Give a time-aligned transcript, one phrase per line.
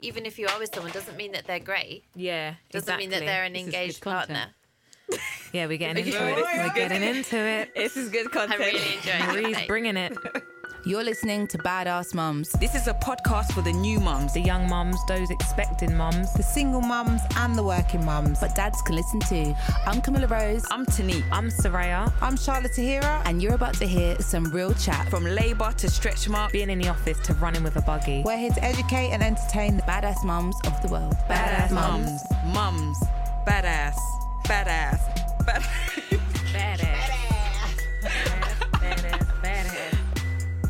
[0.00, 2.04] even if you are with someone, doesn't mean that they're great.
[2.14, 4.54] Yeah, Doesn't mean that they're an This engaged partner.
[5.52, 6.36] Yeah, we're getting into it.
[6.36, 7.74] We're getting into it.
[7.74, 8.60] This is good content.
[8.60, 9.26] I'm really enjoying it.
[9.42, 9.66] Marie's Okay.
[9.66, 10.16] bringing it.
[10.86, 12.52] You're listening to Badass Mums.
[12.60, 14.34] This is a podcast for the new mums.
[14.34, 16.32] The young mums, those expecting mums.
[16.34, 18.38] the single mums and the working mums.
[18.38, 19.52] But dads can listen too.
[19.84, 21.24] I'm Camilla Rose, I'm Tanique.
[21.32, 22.12] I'm Soraya.
[22.22, 23.20] I'm Charlotte Tahira.
[23.24, 25.08] and you're about to hear some real chat.
[25.08, 26.52] From labour to stretch mark.
[26.52, 28.22] Being in the office to running with a buggy.
[28.24, 29.76] We're here to educate and entertain.
[29.76, 31.16] The badass mums of the world.
[31.28, 32.22] Badass mums.
[32.44, 32.54] mums.
[32.54, 32.98] Mums.
[33.44, 33.98] Badass.
[34.44, 35.00] Badass.
[35.42, 35.66] Badass.
[35.66, 36.05] Badass.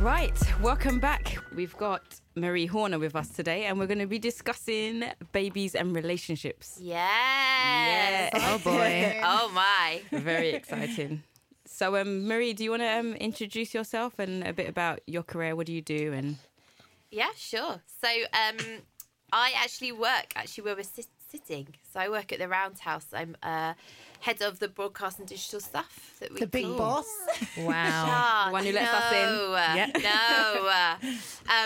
[0.07, 1.37] Right, welcome back.
[1.53, 5.97] We've got Marie Horner with us today, and we're going to be discussing babies and
[5.97, 6.79] relationships.
[6.81, 8.31] Yes.
[8.33, 9.21] Oh boy.
[9.25, 10.03] Oh my.
[10.13, 11.25] Very exciting.
[11.65, 15.25] So, um, Marie, do you want to um, introduce yourself and a bit about your
[15.25, 15.57] career?
[15.57, 16.13] What do you do?
[16.13, 16.37] And
[17.11, 17.81] Yeah, sure.
[18.01, 18.83] So, um,
[19.33, 21.67] I actually work actually where we're sit- sitting.
[21.93, 23.07] So I work at the Roundhouse.
[23.13, 23.75] I'm uh,
[24.27, 27.09] head of the broadcast and digital stuff that we The big call- boss.
[27.59, 28.45] Wow.
[28.49, 29.27] The one who lets us in.
[29.37, 29.91] no, uh, Yeah.
[30.03, 30.69] No.
[30.69, 30.97] uh,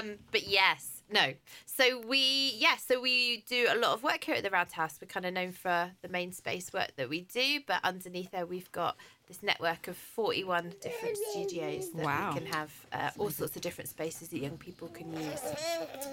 [0.00, 1.33] um, but yes, no.
[1.66, 4.98] So we, yeah, so we do a lot of work here at the Roundhouse.
[5.00, 8.44] We're kind of known for the main space work that we do, but underneath there
[8.44, 12.33] we've got this network of 41 different studios that Wow.
[12.34, 15.41] we can have uh, all sorts of different spaces that young people can use,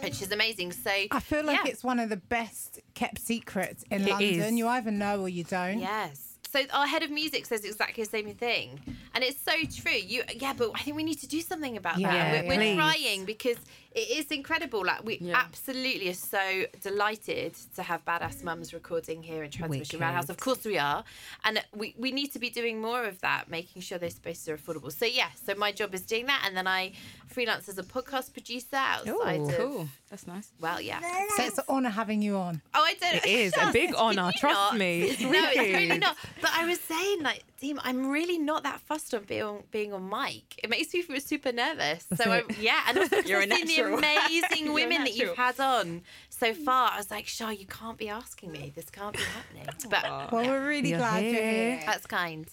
[0.02, 0.72] which is amazing.
[0.72, 1.72] So I feel like yeah.
[1.72, 4.28] it's one of the best kept secrets in It London.
[4.42, 4.52] is.
[4.53, 5.80] You either know or you don't.
[5.80, 6.27] Yes.
[6.52, 8.80] So our head of music says exactly the same thing,
[9.14, 9.92] and it's so true.
[9.92, 12.45] You, yeah, but I think we need to do something about Yeah, that.
[12.45, 13.58] We're, we're trying because
[13.98, 14.86] it is incredible.
[14.86, 15.36] Like we Yeah.
[15.45, 16.45] absolutely are so
[16.81, 20.00] delighted to have badass mums recording here in Transmission Wicked.
[20.06, 20.30] Roundhouse.
[20.30, 21.03] Of course we are,
[21.44, 24.58] and we we need to be doing more of that, making sure those spaces are
[24.58, 24.92] affordable.
[24.92, 26.94] So yeah, so my job is doing that, and then I
[27.28, 29.58] freelance as a podcast producer outside Ooh, of.
[29.58, 29.88] cool.
[30.09, 30.52] That's nice.
[30.62, 31.00] Well, yeah.
[31.36, 32.62] So it's an honour having you on.
[32.73, 33.16] Oh, I don't.
[33.16, 34.31] It is a big honour.
[34.38, 34.78] Trust not.
[34.78, 35.02] me.
[35.09, 36.16] It's no, it's really not.
[36.42, 39.94] But I was saying, like, team, I'm really not that fussed on being on, being
[39.94, 40.59] on mic.
[40.63, 42.06] It makes me feel super nervous.
[42.16, 45.59] So I'm, yeah, and also You're a I've seen the amazing women that you've had
[45.59, 46.91] on so far.
[46.94, 48.72] I was like, Shah, you can't be asking me.
[48.75, 49.66] This can't be happening.
[49.90, 51.72] But Well, we're really You're glad you're here.
[51.78, 51.84] here.
[51.85, 52.47] that's kind.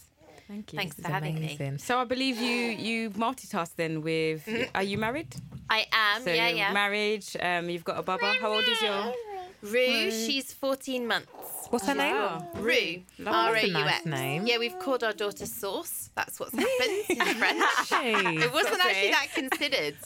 [0.48, 0.78] Thank you.
[0.78, 1.40] Thanks It's for having me.
[1.46, 1.78] amazing.
[1.78, 2.54] So I believe you
[2.88, 4.46] you multitask then with.
[4.74, 5.34] Are you married?
[5.70, 6.22] I am.
[6.22, 6.72] So yeah, yeah.
[6.72, 7.34] marriage.
[7.40, 8.38] Um, you've got a bubba.
[8.40, 9.12] How old is your?
[9.62, 11.28] Roux, she's 14 months.
[11.70, 12.14] What's her name?
[12.14, 12.46] Wow.
[12.56, 13.02] Roux.
[13.18, 14.06] That's a R-A-U-X.
[14.06, 14.46] name.
[14.46, 16.10] Yeah, we've called our daughter Sauce.
[16.14, 17.62] That's what's happened in French.
[18.42, 18.88] It wasn't Saucy.
[18.88, 19.96] actually that considered.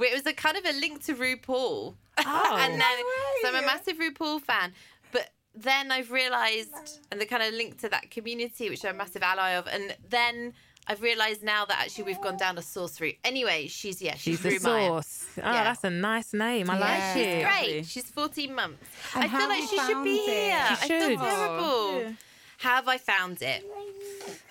[0.00, 1.94] It was a kind of a link to RuPaul.
[2.18, 2.56] Oh.
[2.60, 2.98] and then,
[3.42, 4.72] so I'm a massive RuPaul fan.
[5.12, 8.98] But then I've realised, and the kind of link to that community, which I'm a
[8.98, 10.54] massive ally of, and then
[10.86, 13.14] I've realised now that actually we've gone down a sauce route.
[13.24, 14.88] Anyway, she's, yeah, she's, She's the Roux Maya.
[14.88, 15.26] sauce.
[15.38, 15.64] Oh, Yeah.
[15.64, 16.68] that's a nice name.
[16.68, 16.80] I Yeah.
[16.80, 17.44] like She's.
[17.72, 17.86] Great.
[17.86, 18.82] She's 14 months.
[19.14, 20.30] And I feel like she should be it.
[20.30, 20.66] here.
[20.66, 21.18] She I feel should.
[21.20, 22.14] terrible.
[22.58, 23.64] How have I found it?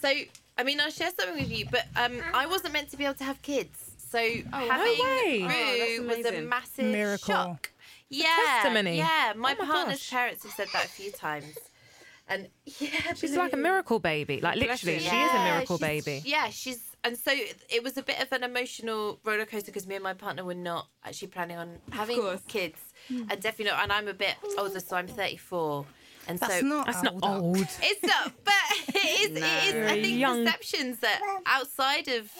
[0.00, 0.08] so,
[0.56, 3.14] I mean, I'll share something with you, but um, I wasn't meant to be able
[3.16, 3.78] to have kids.
[4.10, 5.42] So having way.
[5.42, 7.26] Roux Oh, was a massive Miracle.
[7.34, 7.70] shock.
[8.08, 8.24] Yeah,
[8.62, 8.96] testimony.
[8.96, 9.34] yeah.
[9.36, 10.10] My Oh my partner's gosh.
[10.10, 11.54] parents have said that a few times,
[12.28, 14.40] and yeah, She's like a miracle baby.
[14.40, 15.00] Like literally, you.
[15.00, 16.22] she is a miracle baby.
[16.24, 17.30] Yeah, she's and so
[17.70, 20.54] it was a bit of an emotional roller coaster because me and my partner were
[20.54, 22.40] not actually planning on having course.
[22.48, 22.78] kids,
[23.08, 23.82] and definitely not.
[23.82, 25.86] And I'm a bit older, so I'm 34,
[26.26, 27.56] and That's so not That's not old.
[27.56, 27.56] old.
[27.82, 28.32] it's not.
[28.44, 28.54] But
[28.94, 29.40] it is.
[29.40, 29.46] No.
[29.46, 29.74] It is.
[29.74, 32.30] You're I a think young- perceptions that outside of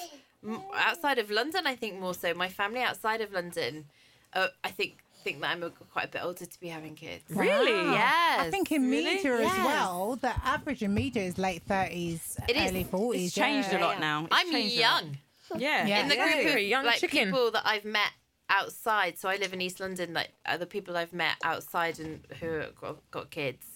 [0.76, 2.32] outside of London, I think more so.
[2.34, 3.86] My family outside of London,
[4.34, 7.22] uh, I think think that I'm a, quite a bit older to be having kids.
[7.30, 7.72] Really?
[7.72, 7.92] Wow.
[7.92, 8.40] Yes.
[8.46, 9.16] I think in Really?
[9.16, 9.66] media as Yes.
[9.66, 12.70] well, the average in media is late 30s, It is.
[12.70, 13.26] early 40s.
[13.26, 14.24] It's changed a lot now.
[14.24, 15.02] It's I'm changed a lot.
[15.04, 15.18] young.
[15.56, 15.86] Yeah.
[15.86, 16.02] Yeah.
[16.02, 17.26] in the Yeah, group you're of young like chicken.
[17.26, 18.10] people that I've met
[18.50, 19.18] outside.
[19.18, 20.12] So I live in East London.
[20.14, 23.66] Like other people I've met outside and who have got, got kids.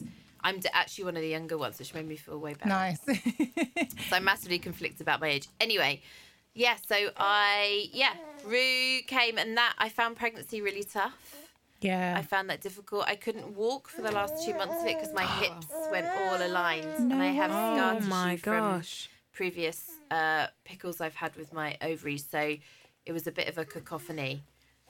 [0.45, 2.69] I'm actually one of the younger ones, which made me feel way better.
[2.69, 2.99] Nice.
[4.11, 5.49] So I'm massively conflicted about my age.
[5.61, 6.03] Anyway,
[6.55, 6.77] yeah.
[6.87, 8.15] So I yeah,
[8.45, 11.37] Roux came and that I found pregnancy really tough.
[11.81, 12.15] yeah.
[12.17, 13.05] I found that difficult.
[13.07, 16.47] I couldn't walk for the last two months of it because my hips went all
[16.47, 18.83] aligned, and I have scar Oh tissue my from
[19.33, 22.27] previous uh, pickles I've had with my ovaries.
[22.31, 22.57] So
[23.07, 24.43] it was a bit of a cacophony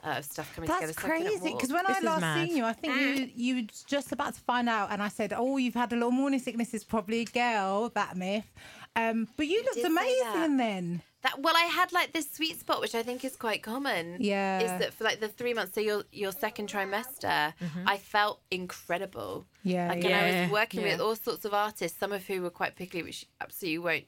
[0.05, 1.01] uh, of stuff coming That's together.
[1.01, 1.53] so crazy.
[1.55, 2.49] Because when This I last mad.
[2.49, 5.33] seen you, I think you you were just about to find out, and I said,
[5.33, 6.75] "Oh, you've had a little morning sickness.
[6.75, 8.51] It's probably a girl." That myth.
[8.97, 11.03] Um, but you looked amazing then.
[11.23, 14.17] That well, I had like this sweet spot, which I think is quite common.
[14.19, 14.61] Yeah.
[14.61, 17.85] is that for like the three months, so your your second trimester, mm-hmm.
[17.87, 19.45] I felt incredible.
[19.63, 20.19] Yeah, like, yeah.
[20.19, 20.93] and I was working yeah.
[20.93, 24.05] with all sorts of artists, some of who were quite picky, which absolutely won't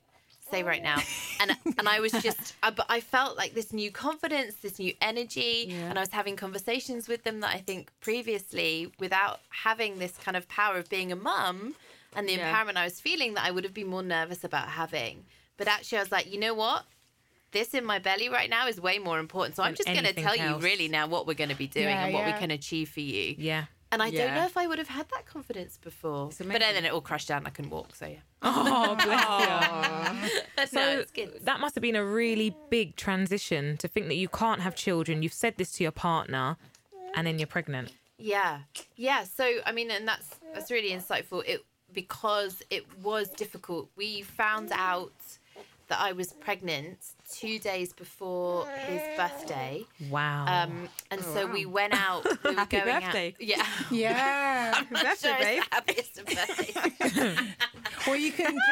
[0.51, 0.99] say right now.
[1.41, 4.95] And and I was just, I, but I felt like this new confidence, this new
[5.01, 5.91] energy, Yeah.
[5.91, 10.37] and I was having conversations with them that I think previously, without having this kind
[10.37, 11.75] of power of being a mum
[12.17, 15.25] and the empowerment I was feeling, that I would have been more nervous about having.
[15.57, 16.85] But actually, I was like, you know what?
[17.55, 19.55] This in my belly right now is way more important.
[19.55, 21.69] So I'm just going to anything tell you really now what we're going to be
[21.69, 23.37] doing Yeah, and what we can achieve for you.
[23.39, 23.67] Yeah.
[23.93, 26.27] And I don't know if I would have had that confidence before.
[26.27, 27.47] It's But then it all crashed down.
[27.47, 27.95] I couldn't walk.
[27.95, 28.19] So yeah.
[28.43, 30.41] Oh, bless you.
[30.67, 31.45] So it's good.
[31.45, 35.23] that must have been a really big transition to think that you can't have children.
[35.23, 36.56] You've said this to your partner,
[37.15, 37.93] and then you're pregnant.
[38.19, 38.61] Yeah,
[38.97, 39.25] yeah.
[39.25, 41.45] So I mean, and that's that's really insightful.
[41.47, 43.91] It because it was difficult.
[43.97, 45.12] We found out
[45.89, 46.99] that I was pregnant
[47.31, 50.45] two days before his birthday, Wow.
[50.47, 52.25] um, and so we went out.
[52.25, 53.29] We were Happy going birthday.
[53.29, 53.41] Out.
[53.43, 53.67] Yeah.
[53.91, 54.83] Yeah.
[54.91, 55.63] Birthday, Sure, it's babe.
[55.63, 56.27] the happiest of
[57.27, 57.39] birthdays.
[58.06, 58.62] Well, you can drink.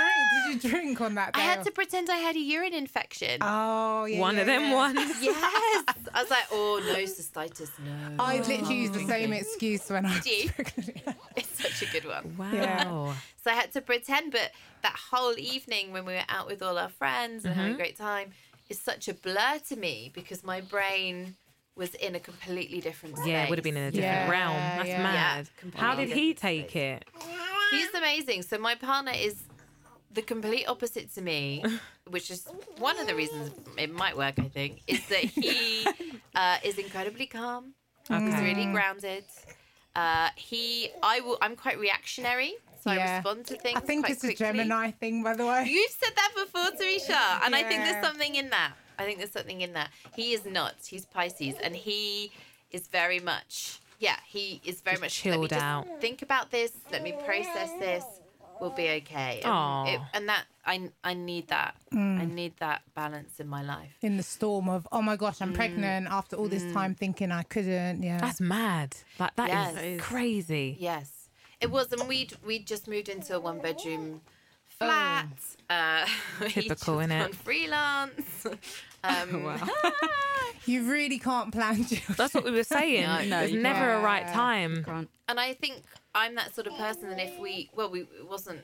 [0.46, 3.38] Did you drink on that I had to pretend I had a urine infection.
[3.40, 4.18] Oh, yeah.
[4.20, 4.74] One yeah, of them yeah.
[4.74, 4.98] ones.
[5.20, 5.84] yes.
[6.14, 8.16] I was like, oh no, cystitis, no.
[8.18, 10.50] I literally used the same excuse when I was you?
[10.50, 10.98] pregnant.
[11.36, 12.36] It's such a good one.
[12.36, 12.50] Wow.
[12.52, 13.14] Yeah.
[13.42, 14.50] So I had to pretend, but
[14.82, 17.60] that whole evening when we were out with all our friends and Mm-hmm.
[17.60, 18.30] having a great time
[18.68, 21.36] is such a blur to me because my brain
[21.74, 23.28] was in a completely different space.
[23.28, 24.54] Yeah, it would have been in a different Yeah, realm.
[24.56, 25.02] That's yeah.
[25.02, 25.48] mad.
[25.64, 27.08] Yeah, How did he take different it?
[27.72, 28.42] He's amazing.
[28.42, 29.42] So my partner is
[30.12, 31.64] the complete opposite to me,
[32.10, 32.46] which is
[32.78, 34.38] one of the reasons it might work.
[34.38, 35.86] I think is that he
[36.34, 37.74] uh, is incredibly calm.
[38.08, 39.24] He's really grounded.
[39.94, 41.38] Uh, he, I will.
[41.40, 43.76] I'm quite reactionary, so I respond to things.
[43.76, 44.46] I think it's quickly.
[44.46, 45.66] a Gemini thing, by the way.
[45.68, 48.72] You've said that before, Tarisha, and I think there's something in that.
[48.98, 49.90] I think there's something in that.
[50.14, 50.86] He is nuts.
[50.88, 52.32] He's Pisces, and he
[52.70, 55.84] is very much, yeah, he is very Just much let me chilled just out.
[56.00, 56.72] Think about this.
[56.90, 58.04] Let me process this.
[58.60, 59.40] We'll be okay.
[59.44, 61.74] And, it- and that I I need that.
[61.92, 62.20] Mm.
[62.22, 63.94] I need that balance in my life.
[64.02, 65.42] In the storm of, oh my gosh, Mm.
[65.42, 68.02] I'm pregnant after all this time thinking I couldn't.
[68.02, 68.18] Yeah.
[68.24, 68.88] That's mad.
[69.18, 70.00] Like that is Yes.
[70.00, 70.76] crazy.
[70.78, 71.08] Yes,
[71.60, 74.20] it was, and we'd we'd just moved into a one bedroom
[74.78, 75.26] flat.
[75.70, 76.06] Uh,
[76.46, 77.20] each Typical, had innit?
[77.22, 78.46] gone Freelance.
[79.04, 79.56] Um, Wow.
[80.66, 82.14] you really can't plan children.
[82.16, 83.02] That's what we were saying.
[83.02, 84.34] No, no, There's never a right can't.
[84.34, 84.84] time.
[84.84, 85.08] Can't.
[85.28, 85.82] and I think
[86.14, 87.10] I'm that sort of person.
[87.10, 88.60] And if we, well, we it wasn't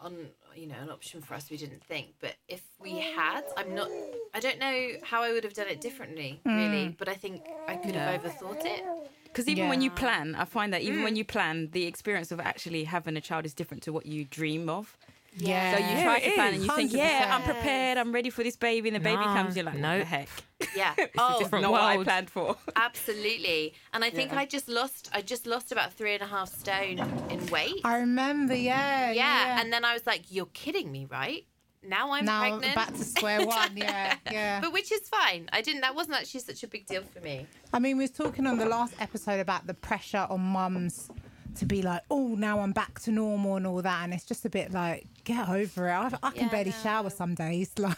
[0.00, 0.16] on,
[0.56, 1.50] you know, an option for us.
[1.50, 3.90] We didn't think, but if we had, I'm not.
[4.32, 6.94] I don't know how I would have done it differently, really.
[6.98, 8.82] But I think I could have overthought it.
[9.24, 12.38] Because even when you plan, I find that even when you plan, the experience of
[12.40, 14.96] actually having a child is different to what you dream of.
[15.36, 15.76] Yeah.
[15.76, 18.42] So you try to plan and you think, oh, yeah, I'm prepared, I'm ready for
[18.42, 19.90] this baby, and the baby Nah, comes, you're like, no.
[19.90, 20.28] what the heck?
[20.76, 20.94] Yeah.
[20.98, 22.56] It's oh, different not what I planned for.
[22.76, 23.74] absolutely.
[23.92, 24.38] And I think Yeah.
[24.38, 25.10] I just lost.
[25.12, 26.98] I just lost about three and a half stone
[27.30, 27.80] in weight.
[27.84, 29.10] I remember, yeah.
[29.12, 29.60] yeah.
[29.60, 31.44] And then I was like, "You're kidding me, right?
[31.86, 33.76] Now I'm now pregnant." back to square one.
[33.76, 34.60] Yeah, yeah.
[34.60, 35.48] but which is fine.
[35.52, 35.82] I didn't.
[35.82, 37.46] That wasn't actually such a big deal for me.
[37.72, 41.10] I mean, we was talking on the last episode about the pressure on mums
[41.56, 44.44] to be like, oh, now I'm back to normal and all that, and it's just
[44.44, 45.92] a bit like, get over it.
[45.92, 46.76] I, I can Yeah, barely no.
[46.82, 47.70] shower some days.
[47.78, 47.96] Like,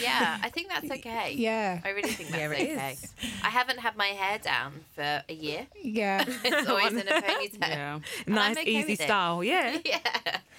[0.00, 1.34] Yeah, I think that's okay.
[1.36, 2.92] yeah, I really think that's Yeah, it okay.
[2.92, 3.12] is.
[3.42, 5.66] I haven't had my hair down for a year.
[5.82, 6.24] yeah.
[6.44, 7.58] It's always in a ponytail.
[7.60, 7.98] Yeah.
[8.26, 9.42] Nice, okay easy style.
[9.42, 9.78] Yeah.
[9.84, 9.98] Yeah.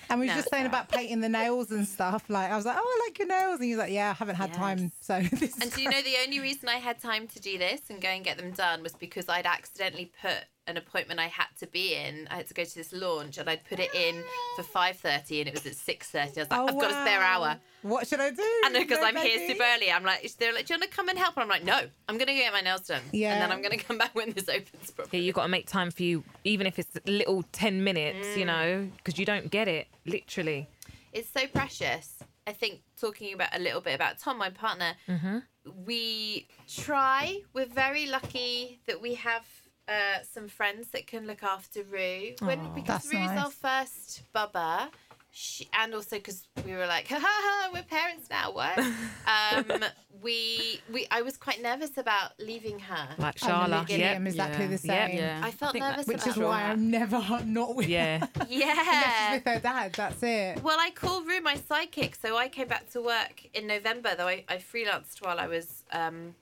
[0.10, 0.84] And we were No, just saying alright.
[0.86, 2.30] about painting the nails and stuff.
[2.30, 4.14] Like, I was like, oh, I like your nails, and he was like, yeah, I
[4.14, 4.58] haven't had Yes.
[4.58, 4.92] time.
[5.02, 5.60] So this.
[5.62, 8.08] And do you know the only reason I had time to do this and go
[8.08, 11.96] and get them done was because I'd accidentally put an appointment I had to be
[11.96, 12.28] in.
[12.30, 14.16] I had to go to this launch and I'd put it in
[14.56, 14.70] for ah.
[14.74, 16.40] five thirty and it was at six thirty.
[16.40, 17.44] I was like, Oh, I've got a spare wow.
[17.44, 17.58] hour.
[17.84, 18.44] What should I do?
[18.66, 20.96] And because No, I'm here super early, I'm like, they're like, do you want to
[20.96, 21.36] come and help?
[21.38, 23.02] And I'm like, no, I'm gonna go get my nails done.
[23.14, 23.34] Yeah.
[23.34, 25.24] And then I'm gonna come back when this opens Yeah, properly.
[25.24, 28.38] you got to make time for you, even if it's a little 10 minutes, Mm.
[28.38, 30.68] you know, because you don't get it, literally.
[31.14, 32.18] It's so precious.
[32.46, 35.38] I think talking about a little bit about Tom, my partner, Mm-hmm.
[35.86, 37.40] we try.
[37.54, 39.46] We're very lucky that we have
[39.88, 42.36] uh, some friends that can look after Roux.
[42.40, 42.70] When Aw.
[42.76, 43.46] because That's Roux's nice.
[43.46, 44.90] our first bubba.
[45.40, 48.52] She, and also because we were like, ha ha ha, we're parents now.
[48.54, 48.76] What?
[49.28, 49.84] um,
[50.24, 53.08] we we I was quite nervous about leaving her.
[53.20, 53.82] Like I'm Sharla.
[53.82, 54.12] literally Yeah.
[54.14, 54.72] am exactly Yeah.
[54.72, 55.10] the same.
[55.12, 55.14] Yep.
[55.14, 55.42] Yeah.
[55.44, 56.72] I felt think that- nervous Which about is why that.
[56.72, 57.88] I'm never not with.
[57.88, 58.26] Yeah.
[58.34, 59.30] Unless Yeah.
[59.30, 59.94] she's with her dad.
[59.94, 60.64] That's it.
[60.64, 64.16] Well, I called Roux my psychic, so I came back to work in November.
[64.16, 66.34] Though I, I freelanced while I was um,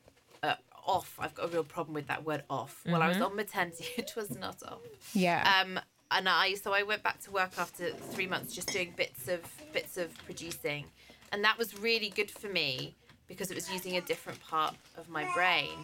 [0.41, 0.53] uh,
[0.87, 1.17] off.
[1.19, 2.79] I've got a real problem with that word off.
[2.85, 4.79] While I was on maternity, it was not off.
[5.13, 5.43] Yeah.
[5.61, 5.81] Um,
[6.15, 9.41] and I so I went back to work after three months, just doing bits of
[9.73, 10.85] bits of producing,
[11.31, 12.95] and that was really good for me
[13.27, 15.77] because it was using a different part of my brain.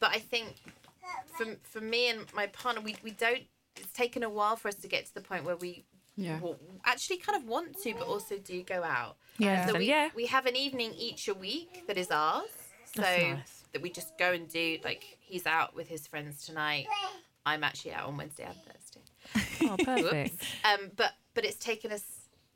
[0.00, 0.56] But I think
[1.36, 3.42] for for me and my partner, we we don't.
[3.76, 5.84] It's taken a while for us to get to the point where we
[6.16, 6.36] Yeah.
[6.38, 9.16] w- actually kind of want to, but also do go out.
[9.38, 9.66] Yeah.
[9.66, 10.10] So we, Yeah.
[10.14, 12.50] we have an evening each a week that is ours.
[12.94, 13.64] So That's nice.
[13.72, 16.86] that we just go and do like he's out with his friends tonight.
[17.46, 19.00] I'm actually out on Wednesday and Thursday.
[19.70, 20.42] Oh, perfect.
[20.64, 22.02] Um, but but it's taken us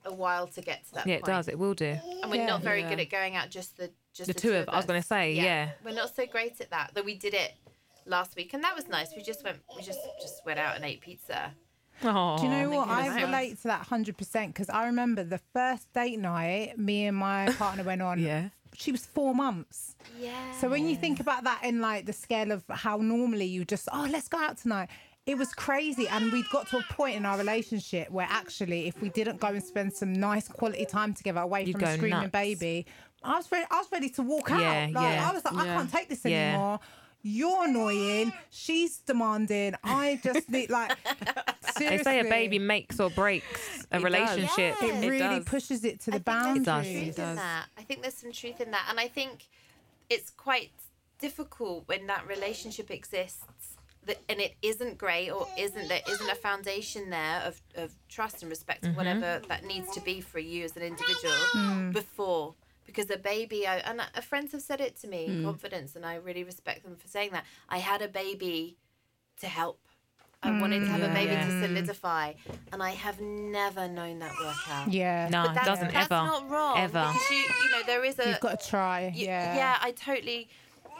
[0.04, 1.07] a while to get to that.
[1.07, 1.26] Yeah, it point.
[1.37, 1.49] does.
[1.49, 1.97] It will do.
[2.23, 2.47] and we're Yeah.
[2.47, 2.90] not very Yeah.
[2.90, 4.75] good at going out just the just The two of- us.
[4.75, 5.71] I was gonna say, yeah.
[5.85, 6.90] we're not so great at that.
[6.95, 7.52] Though we did it
[8.07, 9.09] last week, and that was nice.
[9.16, 11.52] We just went, we just just went out and ate pizza.
[12.04, 12.87] Oh, Do you know what?
[12.88, 13.09] goodness.
[13.16, 17.50] I relate to that 100% because I remember the first date night me and my
[17.59, 18.18] partner went on.
[18.28, 18.50] Yeah.
[18.78, 19.97] She was four months.
[20.20, 20.52] Yeah.
[20.61, 23.88] So when you think about that in like the scale of how normally you just,
[23.92, 24.88] oh, let's go out tonight.
[25.26, 26.06] It was crazy.
[26.08, 29.49] And we'd got to a point in our relationship where actually, if we didn't go
[29.49, 32.30] and spend some nice quality time together away You'd from a screaming nuts.
[32.30, 32.87] baby,
[33.25, 34.61] I was ready, I was ready to walk out.
[34.61, 36.50] Yeah, Like, yeah, I was like, I can't take this Yeah.
[36.50, 36.80] anymore.
[37.22, 38.32] You're annoying.
[38.50, 39.75] She's demanding.
[39.82, 40.96] I just need like
[41.78, 44.04] They say a baby makes or breaks a does.
[44.04, 44.76] relationship.
[44.80, 44.87] Yeah.
[44.87, 45.44] It It really does.
[45.44, 46.96] pushes it to I the think there's some boundaries.
[46.96, 47.30] It truth does.
[47.30, 47.66] in that.
[47.76, 49.48] I think there's some truth in that, and I think
[50.08, 50.70] it's quite
[51.18, 53.44] difficult when that relationship exists.
[54.06, 58.40] That, and it isn't great or isn't there isn't a foundation there of, of trust
[58.42, 59.18] and respect and mm-hmm.
[59.20, 61.92] whatever that needs to be for you as an individual mm.
[61.92, 62.54] before
[62.88, 66.04] because a baby I, and uh, friends have said it to me in confidence and
[66.07, 68.76] I really respect them for saying that I had a baby
[69.42, 69.78] to help
[70.42, 71.47] I wanted to have a baby Yeah.
[71.47, 72.33] to solidify
[72.73, 75.28] and I have never known that work out Yeah.
[75.30, 76.09] No, it doesn't that's ever.
[76.09, 76.78] That's not wrong.
[76.78, 77.12] Ever.
[77.30, 78.28] You, you know, there is a.
[78.28, 78.99] You've got to try.
[79.12, 79.57] y- Yeah.
[79.57, 80.49] yeah, I totally.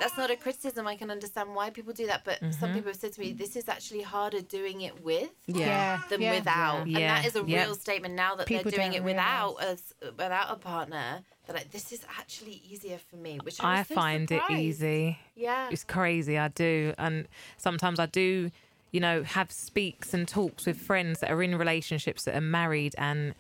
[0.01, 0.87] That's not a criticism.
[0.87, 2.53] I can understand why people do that, but Mm-hmm.
[2.61, 6.01] some people have said to me, "This is actually harder doing it with Yeah.
[6.09, 6.35] than yeah.
[6.39, 7.65] without," and that is a Yeah.
[7.65, 8.15] real statement.
[8.15, 9.81] Now that People they're doing don't it without as
[10.17, 13.39] without a partner, that like, this is actually easier for me.
[13.43, 15.19] Which I, I so find it easy.
[15.35, 16.39] Yeah, It's crazy.
[16.39, 16.95] I do.
[16.99, 17.27] And
[17.57, 18.51] sometimes I do,
[18.93, 22.95] you know, have speaks and talks with friends that are in relationships that are married
[22.99, 23.35] and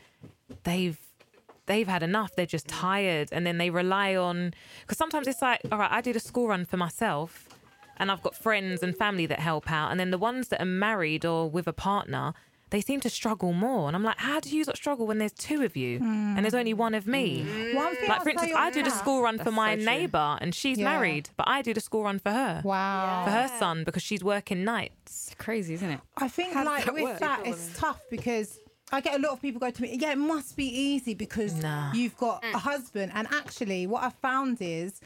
[0.64, 0.98] they've
[1.66, 2.34] they've had enough.
[2.34, 6.00] They're just tired and then they rely on because sometimes it's like, all right, I
[6.00, 7.46] did a school run for myself
[7.98, 9.90] and I've got friends and family that help out.
[9.90, 12.32] And then the ones that are married or with a partner,
[12.70, 13.86] they seem to struggle more.
[13.88, 16.54] And I'm like, how do you not struggle when there's two of you and there's
[16.54, 17.42] only one of me?
[17.44, 17.74] Mm.
[17.74, 20.38] One thing Like I'll for instance, I did a school run for my so neighbour
[20.40, 20.84] and she's Yeah.
[20.84, 23.22] married, but I did a school run for her Wow.
[23.24, 25.28] for her son because she's working nights.
[25.28, 26.00] It's crazy, isn't it?
[26.16, 27.18] I think How like that with work?
[27.20, 28.58] that, it's tough because
[28.90, 31.54] I get a lot of people go to me, yeah, it must be easy because
[31.54, 31.92] Nah.
[31.92, 32.52] you've got a mm.
[32.54, 33.12] husband.
[33.14, 35.00] And actually, what I found is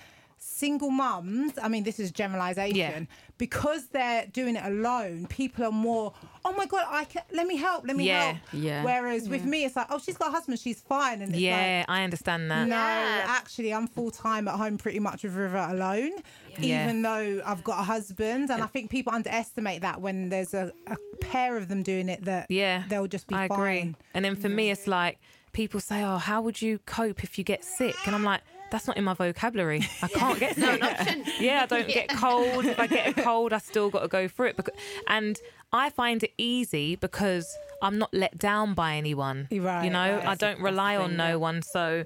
[0.44, 3.00] single mums, I mean, this is generalization, Yeah.
[3.38, 6.12] because they're doing it alone, people are more,
[6.44, 8.22] oh my God, I can, let me help, let me Yeah.
[8.32, 8.36] help.
[8.52, 8.82] Yeah.
[8.84, 11.22] Whereas with me, it's like, oh, she's got a husband, she's fine.
[11.22, 12.66] And it's Yeah, I understand that.
[12.66, 13.24] no, Yeah.
[13.28, 16.10] actually, I'm full time at home pretty much with River alone,
[16.58, 16.82] Yeah.
[16.86, 18.50] even though I've got a husband.
[18.50, 22.24] And I think people underestimate that when there's a, a pair of them doing it,
[22.24, 23.58] that Yeah, they'll just be I fine.
[23.58, 23.94] agree.
[24.12, 25.18] And then for me, it's like
[25.52, 28.40] people say, "Oh, how would you cope if you get sick?" And I'm like,
[28.72, 29.86] "That's not in my vocabulary.
[30.02, 30.82] I can't get sick.
[31.40, 32.64] yeah, I don't get cold.
[32.64, 34.56] If I get a cold, I still got to go through it.
[34.56, 34.74] Because,
[35.06, 35.38] and
[35.72, 37.46] I find it easy because
[37.82, 39.46] I'm not let down by anyone.
[39.52, 40.26] Right, you know, right.
[40.26, 42.04] I don't rely on no one, so.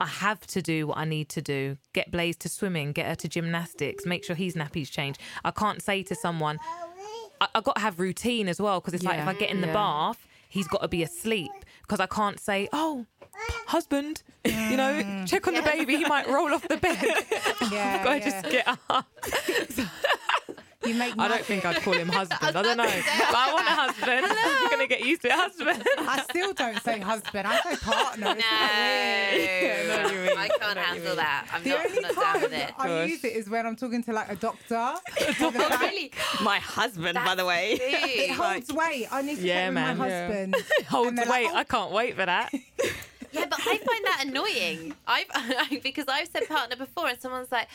[0.00, 1.78] I have to do what I need to do.
[1.92, 5.16] Get Blaze to swimming, get her to gymnastics, make sure his nappies change.
[5.44, 6.58] I can't say to someone,
[7.40, 9.60] I, I got to have routine as well because it's like if I get in
[9.60, 9.72] the yeah.
[9.72, 13.06] bath, he's got to be asleep because I can't say, "Oh,
[13.66, 15.26] husband, you know, mm.
[15.26, 15.96] check on the baby.
[15.96, 16.98] He might roll off the bed."
[17.72, 18.40] Yeah, Got to yeah.
[18.42, 19.06] just get up.
[20.86, 22.40] You make I don't think I'd call him husband.
[22.42, 24.26] I don't know, but I want a husband.
[24.38, 25.82] I'm gonna get used to it, husband.
[25.96, 27.46] I still don't say husband.
[27.48, 28.34] I say partner.
[28.36, 30.36] It's No, not weird.
[30.36, 31.46] I can't handle that.
[31.54, 32.74] I'm The not, only not down time with it.
[32.78, 33.08] I Gosh.
[33.08, 34.94] use it is when I'm talking to like a doctor.
[35.40, 35.50] Oh,
[35.80, 36.12] really?
[36.42, 37.78] My husband, by the way.
[37.80, 38.36] It Dude.
[38.36, 39.08] holds weight.
[39.10, 39.96] I need to Yeah, check man.
[39.96, 40.56] my husband.
[40.90, 42.52] Hold And they're wait, I can't wait for that.
[43.66, 44.94] Yeah, but I find that annoying.
[45.06, 47.68] I've because I've said partner before, and someone's like,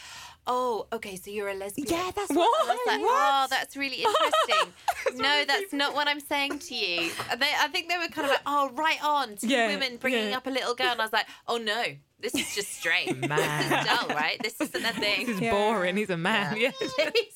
[0.47, 2.67] "Oh, okay, so you're a lesbian." Yeah, that's what I what.
[2.67, 4.73] was like, "Oh, that's really interesting."
[5.21, 7.11] no, that's not what I'm saying to you.
[7.37, 10.29] They, I think they were kind of like, "Oh, right on, two Yeah, women bringing
[10.29, 10.37] yeah.
[10.37, 11.83] up a little girl," and I was like, "Oh no,
[12.19, 13.15] this is just straight.
[13.17, 13.37] Man.
[13.37, 14.37] This is dull, right?
[14.41, 15.51] This isn't a thing." This is Yeah.
[15.51, 15.97] boring.
[15.97, 16.57] He's a man.
[16.57, 16.71] Yeah.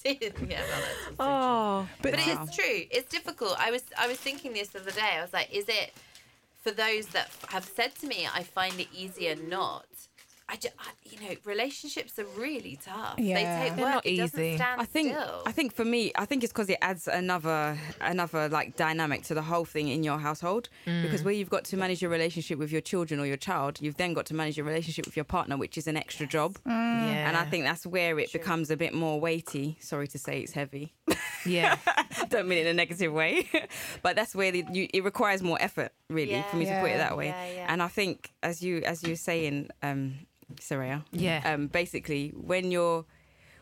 [0.03, 2.43] yeah, well, that's Oh, but Wow.
[2.45, 2.81] it's true.
[2.91, 3.55] It's difficult.
[3.60, 5.01] I was I was thinking this the other day.
[5.17, 5.93] I was like, is it
[6.63, 9.86] for those that have said to me, I find it easier not.
[10.53, 13.17] I, ju- I you know relationships are really tough.
[13.17, 13.36] Yeah.
[13.36, 13.93] They take They're work.
[13.95, 14.55] not it doesn't easy.
[14.57, 15.41] stand I think still.
[15.48, 19.33] I think for me, I think it's because it adds another another like dynamic to
[19.33, 20.69] the whole thing in your household.
[20.86, 23.98] Because where you've got to manage your relationship with your children or your child, you've
[23.98, 26.57] then got to manage your relationship with your partner, which is an extra job.
[26.67, 27.27] Yeah.
[27.27, 29.77] And I think that's where it becomes a bit more weighty.
[29.79, 30.93] Sorry to say, it's heavy.
[31.48, 31.77] yeah.
[32.29, 33.50] Don't mean it in a negative way,
[34.03, 36.98] but that's where the, you, it requires more effort, really, for me to put it
[36.98, 37.27] that way.
[37.27, 37.65] Yeah, yeah.
[37.69, 40.13] And I think, as you as you were saying, um,
[40.55, 41.41] Soraya, Yeah.
[41.45, 43.05] um, basically when you're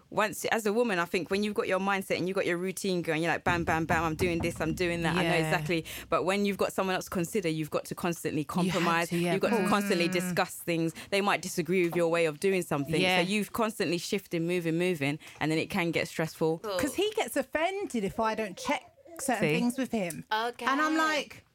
[0.09, 2.57] once as a woman, I think when you've got your mindset and you've got your
[2.57, 5.35] routine going, you're like bam, bam, bam, I'm doing this, I'm doing that, I know
[5.35, 5.85] exactly.
[6.09, 9.07] But when you've got someone else to consider, you've got to constantly compromise.
[9.09, 10.93] to, yeah, you've got to constantly discuss things.
[11.11, 12.99] They might disagree with your way of doing something.
[12.99, 13.21] Yeah.
[13.21, 16.57] So you've constantly shifting, moving, moving, and then it can get stressful.
[16.57, 18.83] Because he gets offended if I don't check
[19.21, 19.53] certain See?
[19.53, 20.25] things with him.
[20.33, 20.65] Okay.
[20.65, 21.45] And I'm like,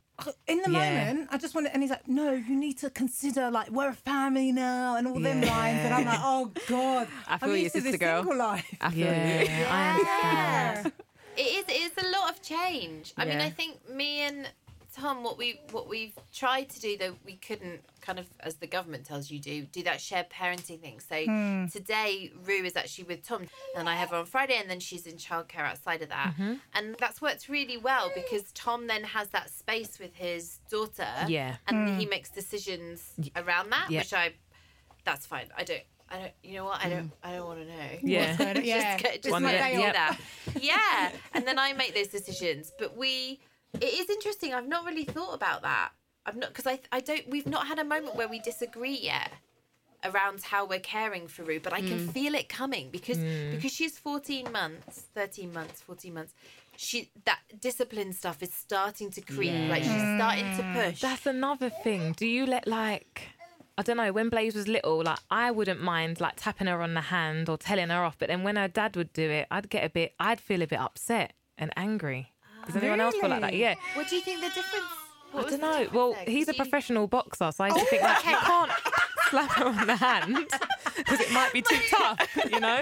[0.46, 1.12] in the Yeah.
[1.12, 3.90] moment, I just want to, and he's like, no, you need to consider, like, we're
[3.90, 5.80] a family now, and all them lines.
[5.84, 7.08] And I'm like, oh, God.
[7.28, 8.22] I feel I'm you, used to this sister girl.
[8.22, 8.74] single life.
[8.80, 9.12] I feel you.
[9.12, 9.68] Yeah.
[9.70, 9.90] I
[10.80, 10.92] understand.
[11.38, 11.64] It is.
[11.68, 13.12] It is a lot of change.
[13.18, 14.48] I mean, I think me and
[14.96, 18.66] Tom, what we what we've tried to do, though we couldn't kind of, as the
[18.66, 21.00] government tells you do, do that shared parenting thing.
[21.00, 21.66] So hmm.
[21.66, 25.06] today, Roux is actually with Tom, and I have her on Friday, and then she's
[25.06, 26.54] in childcare outside of that, mm-hmm.
[26.72, 31.56] and that's worked really well because Tom then has that space with his daughter, Yeah.
[31.66, 32.10] and he hmm.
[32.10, 34.00] makes decisions around that, Yeah.
[34.00, 34.32] which I,
[35.04, 35.48] that's fine.
[35.56, 35.82] I don't.
[36.08, 36.32] I don't.
[36.42, 36.84] You know what?
[36.84, 37.08] I don't.
[37.08, 37.12] Mm.
[37.24, 37.98] I don't want to know.
[38.02, 38.36] Yeah.
[38.36, 38.60] What's?
[38.60, 38.96] Yeah.
[38.96, 39.92] just, go- just One let yep.
[39.92, 40.18] that.
[40.60, 42.72] Yeah, and then I make those decisions.
[42.78, 43.40] But we,
[43.80, 44.54] it is interesting.
[44.54, 45.90] I've not really thought about that.
[46.24, 47.28] I've not because I I don't.
[47.28, 49.30] We've not had a moment where we disagree yet
[50.04, 52.12] around how we're caring for Roux, but I can mm.
[52.12, 53.52] feel it coming because mm.
[53.52, 56.34] because she's 14 months, 13 months, 14 months.
[56.76, 59.68] She that discipline stuff is starting to creep.
[59.68, 60.74] Like she's starting to mm.
[60.74, 61.00] push.
[61.00, 62.12] That's another thing.
[62.12, 63.22] Do you let like
[63.78, 66.94] I don't know, when Blaze was little, like I wouldn't mind like tapping her on
[66.94, 69.68] the hand or telling her off, but then when her dad would do it, I'd
[69.68, 72.32] get a bit I'd feel a bit upset and angry.
[72.66, 73.54] Does anyone else feel like that?
[73.54, 73.74] Yeah.
[73.94, 74.84] what do you think the difference?
[75.32, 75.88] What I don't know.
[75.92, 76.24] Well, there?
[76.26, 78.70] he's a you- professional boxer, so I used to oh, think like you can't
[79.30, 80.36] slap her on the hand
[80.96, 82.18] because it might be too tough,
[82.50, 82.80] you know.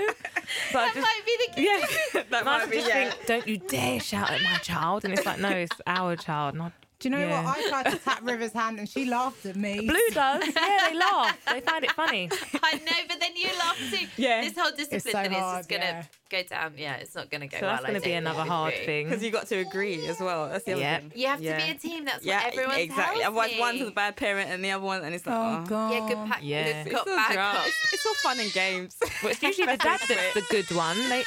[0.70, 1.66] So I That just, might be the key.
[2.14, 3.10] yeah, That might be, just yeah.
[3.10, 6.54] think, don't you dare shout at my child, and it's like, no, it's our child,
[6.54, 6.72] not.
[7.04, 7.44] Do you know Yeah.
[7.44, 7.58] what?
[7.58, 9.86] I tried to tap River's hand and she laughed at me.
[9.86, 12.30] Blue does, yeah, they laugh, they find it funny.
[12.62, 14.06] I know, but then you laugh too.
[14.16, 14.40] Yeah.
[14.40, 16.04] This whole discipline so thing is hard, just gonna yeah.
[16.30, 16.72] go down.
[16.78, 17.72] Yeah, it's not gonna go So well.
[17.74, 19.08] that's going to be another hard with thing.
[19.10, 20.48] Because you got to agree as well.
[20.48, 20.98] That's the other Yeah.
[21.00, 21.12] thing.
[21.14, 21.66] You have to Yeah.
[21.66, 22.04] be a team.
[22.06, 23.20] That's Yeah, what everyone exactly.
[23.20, 23.60] tells Otherwise, me.
[23.60, 25.92] one's a bad parent and the other one, and it's like, Oh, oh, God.
[25.92, 26.38] Yeah, good pack.
[26.42, 26.64] Yeah.
[26.84, 27.66] Good It's cop, all bad cop.
[27.66, 28.96] It's, it's all fun and games.
[29.22, 30.96] But it's usually the dad that's the good one.
[31.10, 31.24] They,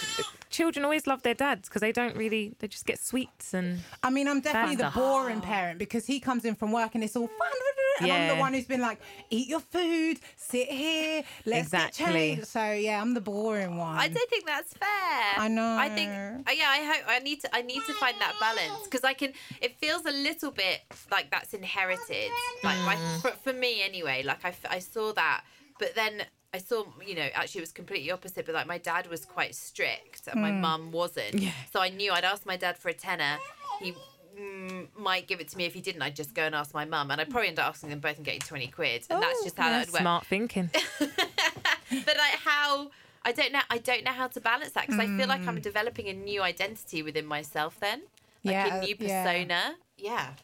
[0.58, 3.80] children always love their dads because they don't really, they just get sweets and.
[4.04, 6.92] I mean, I'm definitely the That's the- boring parent because he comes in from work
[6.96, 7.52] and it's all fun.
[8.00, 9.00] And I'm the one who's been like,
[9.32, 12.06] eat your food, sit here, let's Exactly.
[12.06, 12.48] get changed.
[12.48, 13.98] So yeah, I'm the boring one.
[13.98, 15.34] I don't think that's fair.
[15.46, 15.76] I know.
[15.80, 16.12] I think.
[16.12, 17.04] uh, Yeah, I hope.
[17.08, 17.50] I need to.
[17.56, 19.34] I need to find that balance because I can.
[19.62, 20.82] It feels a little bit
[21.16, 22.30] like that's inherited.
[22.64, 23.22] Like my, Mm.
[23.24, 24.22] for, for me anyway.
[24.24, 25.44] Like I, I saw that,
[25.80, 26.14] but then.
[26.54, 29.54] I saw, you know, actually it was completely opposite, but like my dad was quite
[29.54, 30.62] strict and my Hmm.
[30.62, 31.44] mum wasn't.
[31.72, 33.38] So I knew I'd ask my dad for a tenner.
[33.82, 33.94] He
[34.40, 35.66] mm, might give it to me.
[35.66, 37.12] If he didn't, I'd just go and ask my mum.
[37.12, 39.06] And I'd probably end up asking them both and getting 20 quid.
[39.10, 40.70] And that's Oh, just how Yeah, that would work smart thinking.
[41.00, 42.92] but like how
[43.24, 45.60] I don't know I don't know how to balance that because I feel like I'm
[45.60, 48.04] developing a new identity within myself then
[48.44, 49.72] like Yeah, a new persona yeah.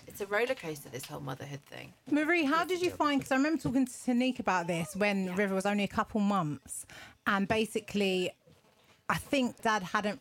[0.08, 3.20] It's a roller coaster this whole motherhood thing Marie, how did you find?
[3.20, 6.86] Because I remember talking to Tanique about this when River was only a couple months,
[7.28, 8.32] and basically,
[9.10, 10.20] I think Dad hadn't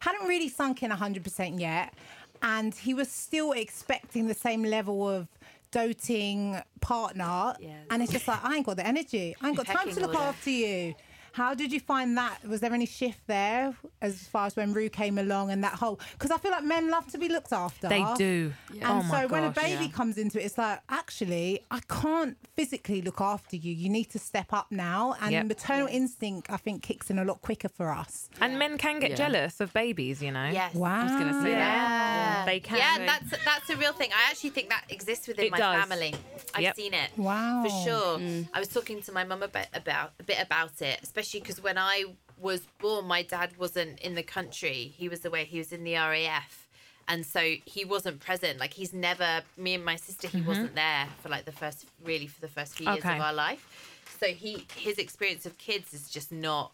[0.00, 1.94] hadn't really sunk in hundred percent yet,
[2.42, 5.28] and he was still expecting the same level of
[5.72, 7.86] doting partner, Yes.
[7.90, 10.08] and it's just like I ain't got the energy, I ain't got time to look
[10.14, 10.18] order.
[10.20, 10.94] after you.
[11.36, 12.38] How did you find that?
[12.48, 16.00] Was there any shift there as far as when Roux came along and that whole?
[16.12, 17.88] Because I feel like men love to be looked after.
[17.90, 18.54] They do.
[18.70, 19.90] Oh and Oh my so when a baby Yeah.
[19.90, 23.70] comes into it, it's like, actually, I can't physically look after you.
[23.74, 25.14] You need to step up now.
[25.20, 25.44] And Yep.
[25.46, 28.30] maternal instinct, I think, kicks in a lot quicker for us.
[28.40, 29.16] And men can get Yeah.
[29.16, 30.48] jealous of babies, you know.
[30.50, 31.00] yes Wow.
[31.00, 32.14] I was gonna say that.
[32.16, 32.78] yeah They can.
[32.78, 35.58] yeah and that's that's a real thing I actually think that exists within It my
[35.58, 35.76] does.
[35.82, 36.14] family
[36.54, 36.76] I've Yep.
[36.76, 37.62] seen it Wow.
[37.62, 38.48] for sure mm.
[38.54, 41.78] I was talking to my mum about, about a bit about it especially because when
[41.78, 42.04] I
[42.38, 45.94] was born my dad wasn't in the country he was away he was in the
[45.94, 46.68] RAF
[47.08, 51.06] and so he wasn't present like he's never me and my sister he wasn't there
[51.22, 53.08] for like the first really for the first few years Mm-hmm.
[53.08, 53.16] Okay.
[53.18, 56.72] of our life so he his experience of kids is just not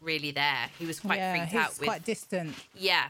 [0.00, 2.54] really there he was quite yeah, freaked out with quite distant.
[2.74, 3.06] yeah.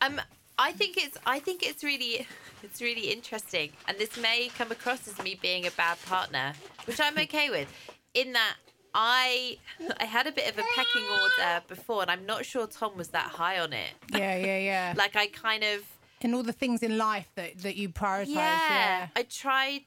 [0.00, 0.20] Um
[0.58, 2.26] I think it's I think it's really
[2.64, 6.54] it's really interesting and this may come across as me being a bad partner,
[6.86, 7.68] which I'm okay with.
[8.14, 8.56] in that
[8.94, 9.58] I
[10.00, 13.08] I had a bit of a pecking order before, and I'm not sure Tom was
[13.08, 13.90] that high on it.
[14.12, 14.94] Yeah, yeah, yeah.
[14.96, 15.82] Like I kind of
[16.20, 18.26] and all the things in life that, that you prioritize.
[18.28, 19.08] yeah, Yeah.
[19.14, 19.82] I tried.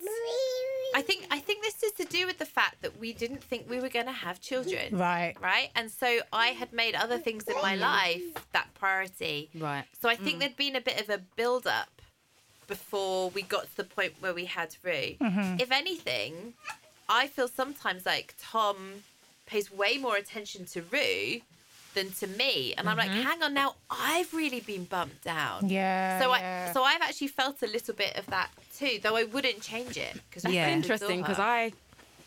[0.95, 3.69] I think I think this is to do with the fact that we didn't think
[3.69, 4.97] we were going to have children.
[4.97, 5.35] Right.
[5.41, 5.69] Right.
[5.75, 9.49] And so I had made other things in my life that priority.
[9.55, 9.85] Right.
[10.01, 10.39] So I think mm.
[10.41, 12.01] there'd been a bit of a build up
[12.67, 15.15] before we got to the point where we had Roux.
[15.19, 15.59] Mm-hmm.
[15.59, 16.53] If anything,
[17.11, 19.03] I feel sometimes like Tom
[19.45, 21.41] pays way more attention to Roux
[21.93, 22.73] than to me.
[22.77, 25.67] And I'm like, hang on now, I've really been bumped down.
[25.67, 26.19] Yeah.
[26.21, 26.67] So yeah.
[26.69, 29.97] I so I've actually felt a little bit of that too, though I wouldn't change
[29.97, 30.69] it because Yeah.
[30.69, 31.73] interesting because I,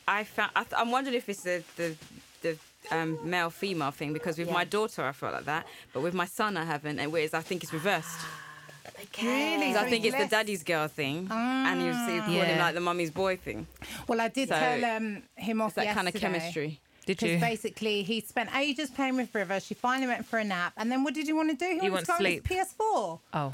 [0.06, 1.96] I found I th- I'm wondering if it's the the
[2.42, 2.58] the
[2.90, 4.60] um, male female thing because with Yeah.
[4.60, 7.40] my daughter I felt like that, but with my son I haven't, and whereas I
[7.40, 8.20] think it's reversed.
[9.02, 9.26] okay.
[9.56, 9.72] Really?
[9.72, 12.58] 'Cause I think he's it's the daddy's girl thing, and you see calling Yeah.
[12.64, 13.66] like the mummy's boy thing.
[14.08, 16.80] well, I did So- tell um, him off It's that kind of chemistry.
[17.06, 17.38] Did Because you?
[17.38, 19.60] basically he spent ages playing with River.
[19.60, 21.66] She finally went for a nap, and then what did you want to do?
[21.66, 22.48] He, He wanted wants to go on his sleep.
[22.48, 23.20] PS4.
[23.34, 23.50] Oh,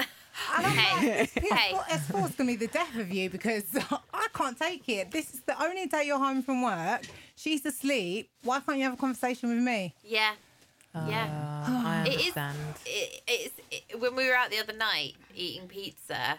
[0.57, 1.73] And I'm Hey, like, this hey.
[1.75, 3.65] PS4 S4 is going to be the death of you because
[4.15, 5.11] I can't take it.
[5.11, 7.03] This is the only day you're home from work.
[7.35, 8.31] She's asleep.
[8.45, 9.95] Why can't you have a conversation with me?
[10.05, 10.31] Yeah.
[10.95, 11.29] Yeah.
[11.33, 12.57] Ah, I It is- understand.
[12.87, 16.39] It, it's it, when we were out the other night eating pizza.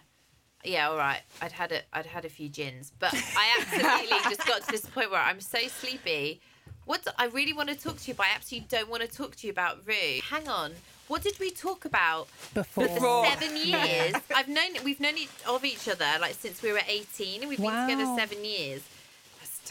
[0.64, 1.22] Yeah, all right.
[1.42, 4.86] I'd had a I'd had a few gins, but I absolutely just got to this
[4.86, 6.42] point where I'm so sleepy.
[6.86, 9.08] What do- I really want to talk to you, but I absolutely don't want to
[9.08, 10.20] talk to you about Roux.
[10.30, 10.74] Hang on.
[11.08, 12.88] What did we talk about Before.
[12.88, 13.26] Before.
[13.26, 14.14] seven years?
[14.36, 17.60] I've known we've known each, of each other like since we were 18, and we've
[17.60, 18.82] been together seven years.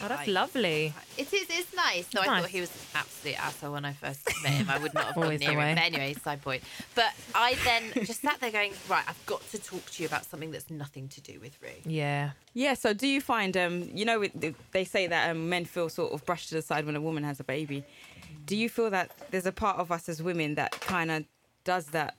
[0.01, 0.93] That's Oh, that's lovely.
[1.17, 1.45] It is.
[1.49, 2.07] It's nice.
[2.13, 2.41] No, I Nice.
[2.41, 4.69] thought he was an absolute asshole when I first met him.
[4.69, 5.69] I would not have gone Always the near way.
[5.69, 5.75] him.
[5.75, 6.63] But anyway, side point.
[6.95, 10.25] But I then just sat there going, right, I've got to talk to you about
[10.25, 11.69] something that's nothing to do with Roux.
[11.85, 12.31] Yeah.
[12.53, 12.73] Yeah.
[12.73, 16.11] So do you find um you know it- they say that um, men feel sort
[16.13, 17.83] of brushed to the side when a woman has a baby.
[18.45, 21.25] Do you feel that there's a part of us as women that kind of
[21.63, 22.15] does that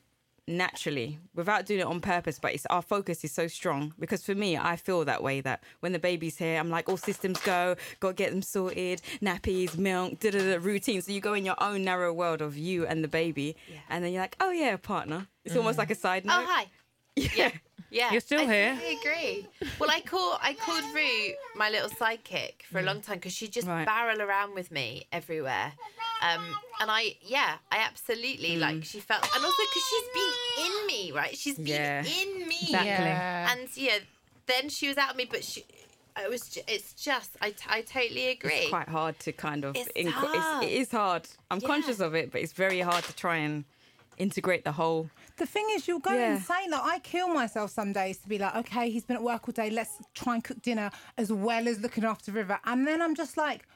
[0.49, 3.95] naturally without doing it on purpose but it's our focus is so strong.
[3.99, 6.97] Because for me i feel that way that when the baby's here i'm like all
[6.97, 11.01] systems go gotta get them sorted nappies milk da da da routine.
[11.03, 13.79] So you go in your own narrow world of you and the baby Yeah.
[13.89, 15.29] and then you're like oh yeah partner.
[15.45, 15.59] It's mm.
[15.59, 16.43] almost like a side oh, note.
[16.43, 16.67] Oh, hi.
[17.17, 17.29] yeah.
[17.37, 17.51] Yeah,
[17.93, 18.79] Yeah, you're still I here.
[18.81, 19.47] I agree.
[19.79, 23.49] Well, I call I called Roux my little sidekick for a long time because she
[23.49, 23.85] just Right.
[23.85, 25.73] barrel around with me everywhere.
[26.23, 26.43] Um,
[26.81, 28.85] and I, yeah, I absolutely like.
[28.85, 31.37] She felt, and also because she's been in me, right?
[31.37, 31.99] She's been Yeah.
[32.05, 32.89] in me, Exactly.
[32.89, 33.53] Yeah.
[33.53, 33.99] and yeah,
[34.47, 35.65] then she was out of me, but she.
[36.25, 36.49] it was.
[36.49, 37.37] ju- It's just.
[37.43, 37.53] I.
[37.69, 38.53] I totally agree.
[38.55, 40.63] it's quite hard to kind of It's inc- hard.
[40.63, 41.67] It's, it is hard i'm Yeah.
[41.69, 43.65] conscious of it but it's very hard to try and
[44.19, 46.35] integrate the whole The thing is, you'll go Yeah.
[46.35, 46.71] insane.
[46.71, 49.53] Like I kill myself some days to be like, okay, he's been at work all
[49.53, 49.71] day.
[49.71, 52.59] Let's try and cook dinner as well as looking after River.
[52.65, 53.67] And then I'm just like,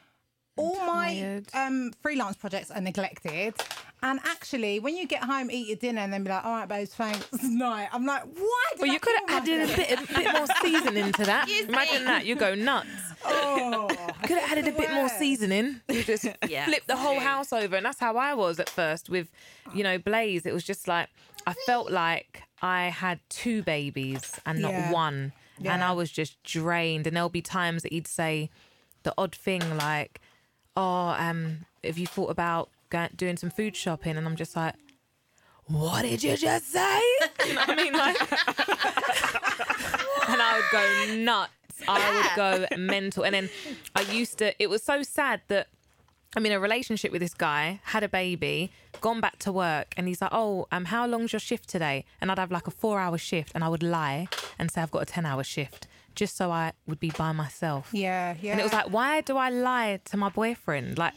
[0.58, 3.54] all my um, freelance projects are neglected.
[4.02, 6.68] And actually, when you get home, eat your dinner, and then be like, all right,
[6.68, 7.26] babes, thanks.
[7.42, 7.88] Night.
[7.92, 8.64] I'm like, why?
[8.72, 11.48] Did Well, I you could have added a bit, a bit more seasoning to that.
[11.68, 12.24] Imagine that.
[12.26, 12.88] You go nuts.
[13.28, 13.88] Oh,
[14.22, 15.80] Could have added a bit more seasoning.
[15.88, 16.66] You just Yeah.
[16.66, 19.28] flip the whole house over, and that's how I was at first with,
[19.74, 20.46] you know, Blaze.
[20.46, 21.08] It was just like
[21.46, 24.90] I felt like I had two babies and not Yeah.
[24.92, 25.32] one,
[25.64, 27.06] and I was just drained.
[27.06, 28.50] And there'll be times that he'd say
[29.04, 30.20] the odd thing like,
[30.76, 34.74] "Oh, um, have you thought about go- doing some food shopping?" And I'm just like.
[35.68, 37.00] What did you just say?
[37.46, 37.92] You know what I mean?
[37.92, 38.20] Like,
[40.28, 41.52] and I would go nuts.
[41.88, 43.24] I would go mental.
[43.24, 43.50] And then
[43.94, 45.66] I used to, it was so sad that
[46.36, 48.70] I'm in a relationship with this guy, had a baby,
[49.00, 52.04] gone back to work, and he's like, Oh, um, how long's your shift today?
[52.20, 54.90] And I'd have like a four hour shift, and I would lie and say I've
[54.90, 57.90] got a 10 hour shift just so I would be by myself.
[57.92, 58.52] yeah, yeah.
[58.52, 60.98] And it was like, why do I lie to my boyfriend?
[60.98, 61.12] Like,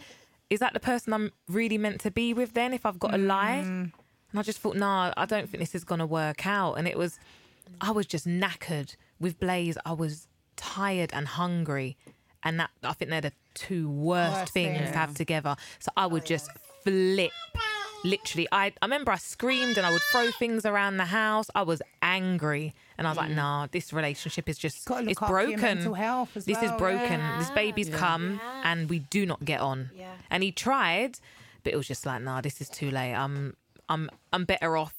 [0.49, 3.17] is that the person I'm really meant to be with then if I've got to
[3.17, 3.63] lie?
[3.63, 3.91] Mm.
[4.31, 6.73] And I just thought, no, I don't think this is going to work out.
[6.73, 7.17] And it was,
[7.81, 9.77] I was just knackered with Blaze.
[9.85, 11.97] I was tired and hungry.
[12.43, 14.91] And that, I think they're the two worst, Worst things things.
[14.91, 15.55] to have together.
[15.79, 16.49] So I would oh, just
[16.83, 17.31] flip.
[18.05, 21.49] Literally, I, I remember I screamed and I would throw things around the house.
[21.53, 22.73] I was angry.
[22.97, 23.35] And I was like, mm.
[23.35, 25.59] nah, this relationship is just it's broken.
[25.59, 27.19] mental health as this is broken.
[27.19, 27.39] yeah.
[27.39, 29.89] This baby's come and we do not get on.
[29.97, 30.13] Yeah.
[30.29, 31.19] And he tried,
[31.63, 33.13] but it was just like, nah, this is too late.
[33.13, 33.57] I'm
[33.89, 34.93] I'm I'm better off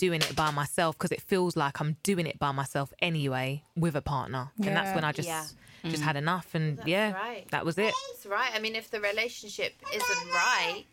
[0.00, 3.94] doing it by myself because it feels like I'm doing it by myself anyway with
[3.94, 4.50] a partner.
[4.56, 5.44] And that's when I just Yeah.
[5.84, 6.04] Just mm.
[6.04, 7.46] had enough and yeah, right.
[7.50, 7.94] that was it.
[8.12, 8.50] That's right.
[8.54, 10.84] I mean, if the relationship isn't right,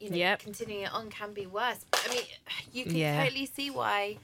[0.00, 0.40] you know, Yep.
[0.40, 1.84] continuing it on can be worse.
[1.92, 2.24] I mean,
[2.72, 3.22] you can Yeah.
[3.22, 4.18] totally see why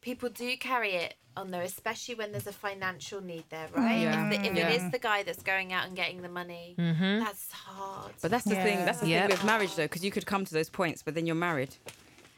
[0.00, 4.02] people do carry it on there, especially when there's a financial need there, right?
[4.02, 4.30] Yeah.
[4.30, 4.68] If, the, if Yeah.
[4.68, 7.24] it is the guy that's going out and getting the money, mm-hmm.
[7.24, 8.12] that's hard.
[8.22, 8.84] But that's the thing.
[8.84, 9.22] That's the Yep.
[9.22, 11.74] thing with marriage, though, because you could come to those points, but then you're married,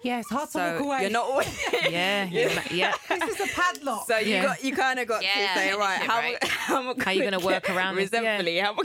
[0.06, 1.00] Yeah, it's hard to so walk away.
[1.02, 1.60] you're not always.
[1.90, 2.92] Yeah, you're yeah.
[3.08, 4.06] This is a padlock.
[4.06, 4.42] So you Yeah.
[4.44, 6.44] got you kind of got Yeah, to say, right, how, right?
[6.68, 8.10] how am I How you gonna work around this?
[8.12, 8.20] Yeah.
[8.20, 8.58] resentfully?
[8.58, 8.78] How am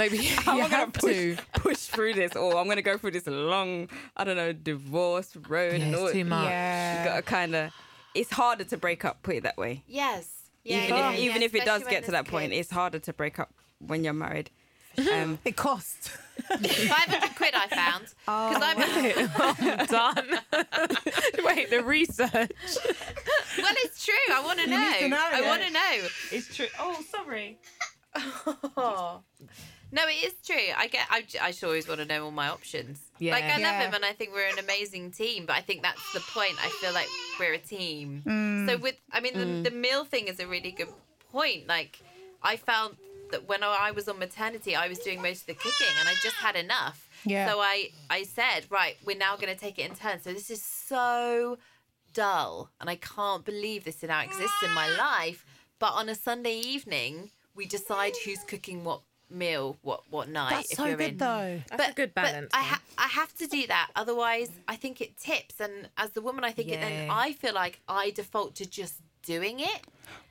[0.00, 1.36] I, you, how you am I gonna have push, to.
[1.54, 5.78] push through this, or I'm gonna go through this long, I don't know, divorce road
[5.78, 6.04] Yeah, and all.
[6.06, 6.48] it's too much.
[6.48, 6.98] Yeah.
[7.04, 7.72] You gotta kind of.
[8.14, 9.22] It's harder to break up.
[9.22, 9.82] Put it that way.
[9.86, 10.28] yes.
[10.66, 12.70] Yeah, even yeah, if, yeah, even if it does get to that there's point, it's
[12.70, 14.48] harder to break up when you're married.
[14.98, 16.10] Um, It costs.
[16.48, 18.06] 500 quid I found.
[18.26, 18.54] Oh.
[18.54, 20.24] Because I'm.
[20.26, 20.40] Done.
[21.44, 22.30] Wait, the research.
[22.32, 24.14] Well, it's true.
[24.32, 24.78] I want to know.
[24.78, 25.48] need to know, I yeah.
[25.48, 26.08] want to know.
[26.32, 26.66] It's true.
[26.80, 27.58] Oh, sorry.
[28.76, 29.20] Oh.
[29.92, 30.56] No, it is true.
[30.76, 31.06] I get.
[31.08, 33.00] I, I just always want to know all my options.
[33.18, 33.32] Yeah.
[33.32, 33.86] Like I love Yeah.
[33.86, 35.46] him, and I think we're an amazing team.
[35.46, 36.54] But I think that's the point.
[36.60, 37.06] I feel like
[37.38, 38.22] we're a team.
[38.26, 38.68] Mm.
[38.68, 40.88] So with, I mean, the, the meal thing is a really good
[41.30, 41.68] point.
[41.68, 42.00] Like
[42.42, 42.96] I found
[43.34, 46.14] that when I was on maternity, I was doing most of the cooking, and I
[46.22, 47.08] just had enough.
[47.24, 47.48] Yeah.
[47.50, 50.22] So I I said, right, we're now going to take it in turns.
[50.22, 51.58] So this is so
[52.12, 55.44] dull, and I can't believe this now exists in my life.
[55.78, 60.50] But on a Sunday evening, we decide who's cooking what meal, what what night.
[60.50, 61.16] That's if so you're good in.
[61.18, 61.60] though.
[61.70, 62.48] That's a good balance.
[62.52, 65.60] But I, ha- I have to do that, otherwise I think it tips.
[65.60, 68.94] And as the woman, I think it then I feel like I default to just
[69.22, 69.80] doing it.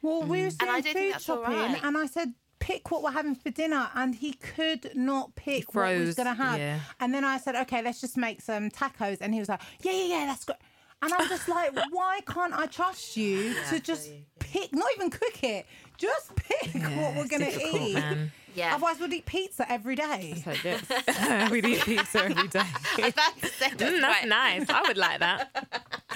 [0.02, 1.84] Well, we were And I don't think food that's shopping, right.
[1.84, 2.34] and I said,
[2.66, 6.34] pick what we're having for dinner, and he could not pick what we was gonna
[6.34, 6.58] have.
[6.60, 6.80] yeah.
[7.00, 9.92] And then I said, okay, let's just make some tacos, and he was like, yeah,
[9.92, 10.56] yeah, yeah, that's good.
[11.02, 15.44] And I'm just like, why can't I trust you to just pick, not even cook
[15.44, 15.66] it,
[15.98, 17.94] just pick what we're gonna eat?
[17.96, 18.32] man.
[18.56, 18.76] Yeah.
[18.76, 20.44] Otherwise, we'd eat pizza every day.
[21.52, 22.60] we'd eat pizza every day.
[22.62, 24.28] I was about to say that's, Mm, that's right.
[24.28, 24.70] nice.
[24.70, 25.73] I would like that.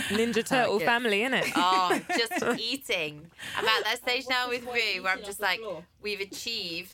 [0.09, 1.51] Ninja Turtle family, innit?
[1.55, 3.25] Oh, just eating.
[3.57, 5.59] I'm at that stage now with Roux where I'm just like,
[6.01, 6.93] we've achieved,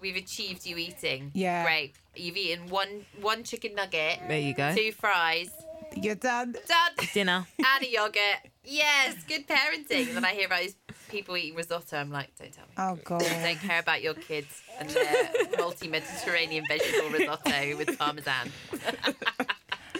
[0.00, 1.30] we've achieved you eating.
[1.34, 1.64] Yeah.
[1.64, 1.94] Great.
[2.16, 4.74] You've eaten one one chicken nugget, There you go.
[4.74, 5.50] two fries,
[5.96, 6.52] You're done.
[6.66, 7.46] done, Dinner.
[7.58, 8.40] and a yogurt.
[8.64, 10.12] Yes, good parenting.
[10.12, 10.76] Then I hear about these
[11.08, 11.96] people eating risotto.
[11.96, 12.72] I'm like, don't tell me.
[12.76, 13.22] Oh god.
[13.22, 18.50] I don't care about your kids and their multi-Mediterranean vegetable risotto with parmesan.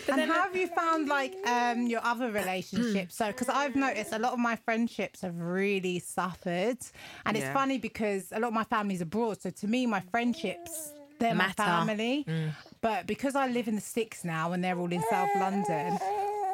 [0.09, 3.15] And how have you found like um your other relationships?
[3.17, 6.79] So, because I've noticed a lot of my friendships have really suffered,
[7.27, 7.53] and it's Yeah.
[7.53, 9.41] funny because a lot of my family's abroad.
[9.41, 11.55] So to me, my friendships they're my Matter.
[11.65, 12.27] family,
[12.81, 15.99] but because I live in the sticks now and they're all in South London,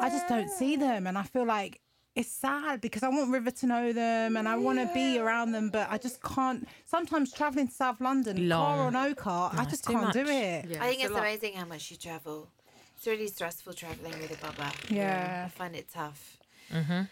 [0.01, 1.81] I just don't see them, and I feel like.
[2.17, 5.51] It's sad because I want River to know them and I want to be around
[5.51, 6.64] them, but I just can't.
[6.85, 10.64] Sometimes traveling to South London, car or no car, I just can't do it.
[10.64, 12.53] Yeah, I think a it's amazing how much you travel.
[13.05, 14.73] It's really stressful traveling with a bubba.
[14.88, 15.43] Yeah.
[15.45, 16.38] I find it tough.
[16.73, 17.03] Mm-hmm.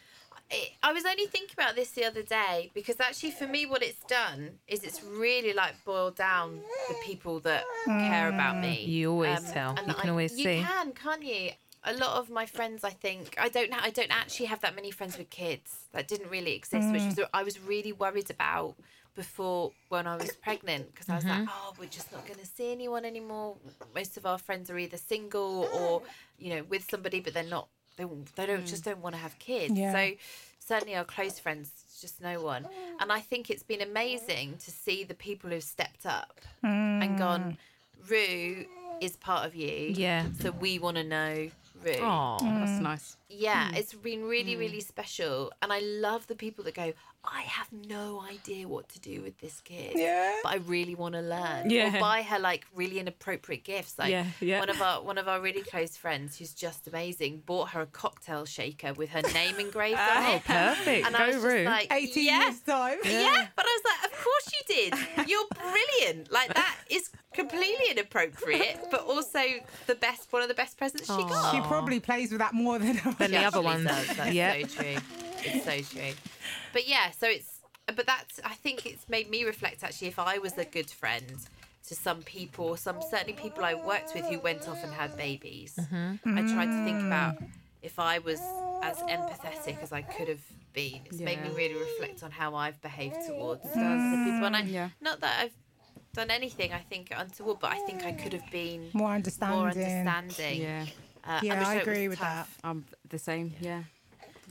[0.51, 3.83] I, I was only thinking about this the other day because actually, for me, what
[3.83, 8.63] it's done is it's really like boiled down the people that care about mm.
[8.63, 8.85] me.
[8.85, 9.71] You always um, tell.
[9.87, 10.59] You can I- always you see.
[10.61, 11.51] You can, can't you?
[11.85, 13.71] A lot of my friends, I think, I don't.
[13.71, 15.89] Ha- I don't actually have that many friends with kids.
[15.93, 17.19] That didn't really exist, which mm.
[17.19, 18.77] was I was really worried about
[19.15, 21.49] before when I was pregnant because I was like, mm-hmm.
[21.51, 23.57] oh, we're just not going to see anyone anymore.
[23.95, 26.05] Most of our friends are either single or mm.
[26.39, 27.69] you know with somebody, but they're not.
[27.97, 28.05] They
[28.37, 28.87] they don't just mm.
[28.87, 29.75] don't want to have kids.
[29.75, 29.93] Yeah.
[29.93, 30.13] So
[30.59, 31.71] certainly our close friends,
[32.01, 32.65] just no one.
[32.65, 32.69] Mm.
[33.01, 37.59] And I think it's been amazing to see the people who've stepped up and gone.
[38.09, 38.67] Roux
[39.01, 39.93] is part of you.
[39.95, 40.27] Yeah.
[40.41, 41.51] So we want to know
[41.85, 41.99] Roux.
[42.01, 43.17] Oh, That's nice.
[43.29, 45.53] Yeah, it's been really, really special.
[45.63, 46.93] And I love the people that go,
[47.25, 49.93] I have no idea what to do with this kid.
[49.95, 50.35] Yeah.
[50.43, 51.71] But I really want to learn.
[51.71, 51.97] Yeah.
[51.97, 53.97] Or buy her like really inappropriate gifts.
[53.97, 54.59] Like Yeah, yeah.
[54.59, 57.87] one of our one of our really close friends who's just amazing bought her a
[57.87, 60.29] cocktail shaker with her name engraved on it.
[60.29, 60.45] oh, it.
[60.45, 61.07] perfect.
[61.07, 62.43] And I Go was just like, 18 yeah.
[62.45, 62.99] years time.
[63.05, 63.47] Yeah.
[63.55, 65.29] but I was like, of course you did.
[65.29, 66.33] You're brilliant.
[66.33, 69.41] Like that is completely inappropriate, but also
[69.87, 71.55] the best, one of the best presents she got.
[71.55, 73.85] She probably plays with that more than Than the other actually ones.
[73.87, 74.17] does.
[74.17, 74.55] That's Yeah.
[74.63, 74.97] so true.
[75.45, 76.13] It's so true.
[76.73, 77.49] But yeah, so it's
[77.97, 81.37] but that's I think it's made me reflect actually if I was a good friend
[81.89, 85.77] to some people, some certainly people I worked with who went off and had babies.
[85.81, 86.39] Mm-hmm.
[86.39, 87.37] I tried to think about
[87.83, 88.41] if I was
[88.83, 90.41] as empathetic as I could have
[90.73, 91.01] been.
[91.07, 94.45] It's made me really reflect on how I've behaved towards other people.
[94.47, 94.91] And I, Yeah.
[95.01, 95.53] not that I've
[96.15, 99.59] done anything, I think, untoward, but I think I could have been more understanding.
[99.59, 100.63] more understanding.
[100.63, 100.87] Yeah.
[101.25, 102.59] Uh, Yeah, wish I it was agree with tough.
[102.63, 103.55] I'm the same.
[103.61, 103.83] Yeah.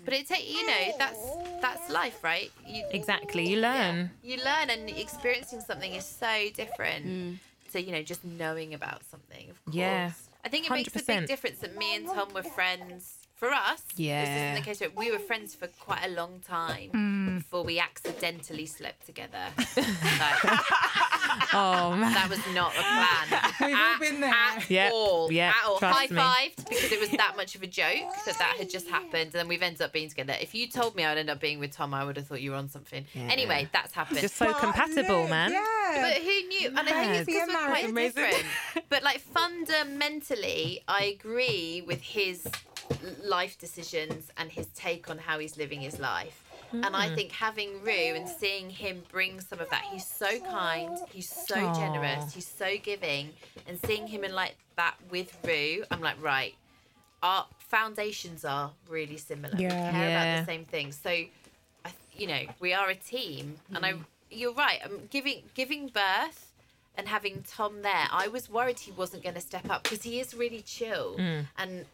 [0.06, 1.20] But it take you know that's
[1.62, 2.52] that's life, right?
[2.68, 3.48] You, Exactly.
[3.50, 3.70] You yeah.
[3.70, 4.12] learn.
[4.24, 7.40] You learn, and experiencing something is so different
[7.72, 9.50] to you know just knowing about something.
[9.50, 9.76] Of course.
[9.76, 10.12] Yeah.
[10.44, 13.82] I think it makes a big difference that me and Tom were friends for us,
[13.96, 14.52] yeah, this Yeah.
[14.52, 14.92] isn't the case.
[14.96, 17.38] We were friends for quite a long time Mm.
[17.40, 19.46] before we accidentally slept together.
[19.58, 20.40] like,
[21.54, 22.14] Oh man.
[22.14, 23.52] that was not a plan.
[23.70, 24.30] We've all At- been there.
[24.34, 25.32] At Yep, all.
[25.32, 25.78] yep, At all.
[25.80, 26.22] trust High me.
[26.22, 29.14] fived because it was that much of a joke that that had just happened.
[29.14, 30.36] And then we've ended up being together.
[30.40, 32.52] If you told me I'd end up being with Tom, I would have thought you
[32.52, 33.06] were on something.
[33.16, 34.20] Anyway, that's happened.
[34.20, 35.52] Just so But compatible, look, man.
[35.52, 35.64] Yeah.
[36.14, 36.68] But who knew?
[36.70, 37.46] And I think it's Yeah.
[37.46, 38.24] because we're quite Amazing.
[38.24, 38.46] different.
[38.90, 42.48] But like fundamentally, I agree with his
[43.24, 46.44] life decisions and his take on how he's living his life.
[46.72, 46.96] And Hmm.
[46.96, 51.30] I think having Roux and seeing him bring some of that, he's so kind, he's
[51.30, 51.74] so Aw.
[51.74, 53.34] generous, he's so giving,
[53.68, 56.56] and seeing him in like that with Roux, I'm like, right,
[57.22, 59.56] our foundations are really similar.
[59.56, 59.92] We Yeah.
[59.92, 60.24] care Yeah.
[60.24, 60.98] about the same things.
[61.02, 61.26] So,
[62.14, 63.94] you know, we are a team, and I,
[64.30, 64.80] you're right.
[64.84, 66.54] I'm giving giving birth
[66.96, 68.08] and having Tom there.
[68.12, 71.18] I was worried he wasn't going to step up because he is really chill,
[71.58, 71.86] and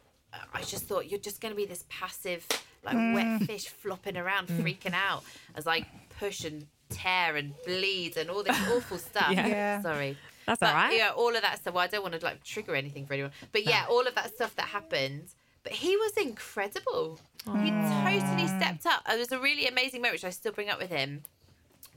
[0.54, 2.46] I just thought you're just going to be this passive,
[2.94, 5.24] like wet fish flopping around, freaking out
[5.56, 5.86] as I
[6.20, 9.32] push and tear and bleed and all this awful stuff.
[9.32, 9.48] Yeah.
[9.48, 9.82] Yeah.
[9.82, 10.18] Sorry.
[10.46, 10.98] That's But all right.
[10.98, 11.74] yeah, all of that stuff.
[11.74, 14.34] Well, I don't want to like trigger anything for anyone, but yeah, all of that
[14.34, 15.26] stuff that happened.
[15.64, 17.20] But he was incredible.
[17.44, 19.04] He totally stepped up.
[19.10, 21.24] It was a really amazing moment, which I still bring up with him,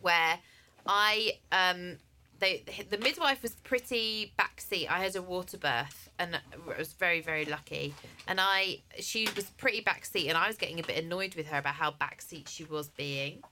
[0.00, 0.38] where
[0.86, 1.98] I um
[2.40, 4.88] they the midwife was pretty backseat.
[4.90, 7.94] I had a water birth, and I was very very lucky.
[8.26, 11.58] And I she was pretty backseat, and I was getting a bit annoyed with her
[11.58, 13.42] about how backseat she was being.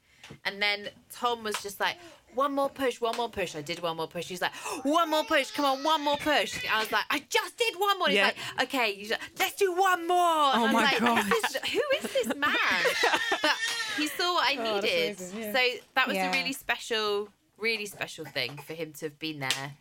[0.44, 1.96] And then Tom was just like,
[2.34, 3.56] one more push, one more push.
[3.56, 4.26] I did one more push.
[4.28, 6.66] He's like, one more push, come on, one more push.
[6.70, 8.08] I was like, I just did one more.
[8.08, 8.24] He's Yeah.
[8.58, 10.18] like, okay, he's like, let's do one more.
[10.18, 11.28] Oh and I was my like, gosh.
[11.30, 12.52] "This is- who is this man?
[13.42, 13.52] but
[13.96, 15.16] he saw what I Oh, needed.
[15.16, 15.52] amazing, yeah.
[15.54, 15.60] So
[15.94, 16.28] that was Yeah.
[16.28, 19.72] a really special, really special thing for him to have been there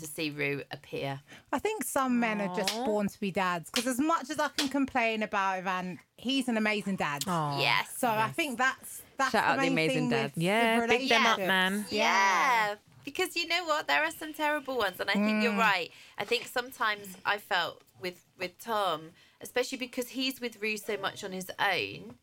[0.00, 1.20] to see Roux appear.
[1.52, 4.48] I think some men are just born to be dads because as much as I
[4.48, 7.24] can complain about Ivan, he's an amazing dad.
[7.26, 7.60] Aw.
[7.60, 7.94] Yes.
[7.96, 10.34] So I think that's that's Shout the out the amazing thing dads.
[10.34, 11.48] with- Yeah, with big them up, relationships.
[11.48, 11.86] man.
[11.90, 12.74] Yeah.
[13.04, 15.42] Because you know what, there are some terrible ones, and I think Mm.
[15.42, 15.90] you're right.
[16.18, 21.24] I think sometimes I felt with with Tom, especially because he's with Roux so much
[21.24, 22.14] on his own.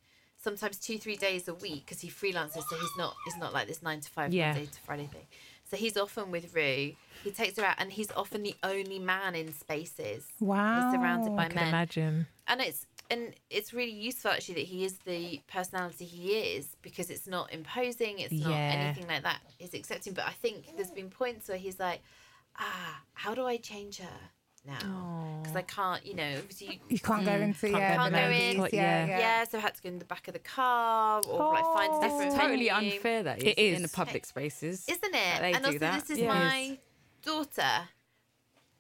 [0.42, 3.68] Sometimes two, three days a week because he freelances, so he's not he's not like
[3.68, 4.54] this nine to five Yeah.
[4.54, 5.28] Monday to Friday thing.
[5.70, 6.94] So he's often with Roux.
[7.24, 10.26] He takes her out, and he's often the only man in spaces.
[10.40, 10.82] Wow.
[10.82, 12.28] he's surrounded by I can men imagine.
[12.48, 17.10] and it's and it's really useful actually that he is the personality he is because
[17.10, 18.76] it's not imposing it's not Yeah.
[18.78, 22.02] anything like that he's accepting but i think there's been points where he's like
[22.60, 24.20] ah how do i change her
[24.66, 28.58] now because i can't you know obviously You can't go into Can't yeah, go in.
[28.62, 29.20] ladies, yeah, yeah.
[29.20, 29.44] yeah.
[29.46, 31.96] so i had to go in the back of the car or like find a
[31.98, 32.02] Oh.
[32.02, 32.94] different It's totally venue.
[32.94, 34.86] unfair that It is in the public spaces.
[34.88, 36.00] isn't it they and do also that.
[36.02, 36.28] this is Yeah.
[36.34, 36.78] my
[37.24, 37.88] daughter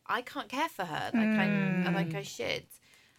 [0.07, 2.63] i can't care for her like i like i should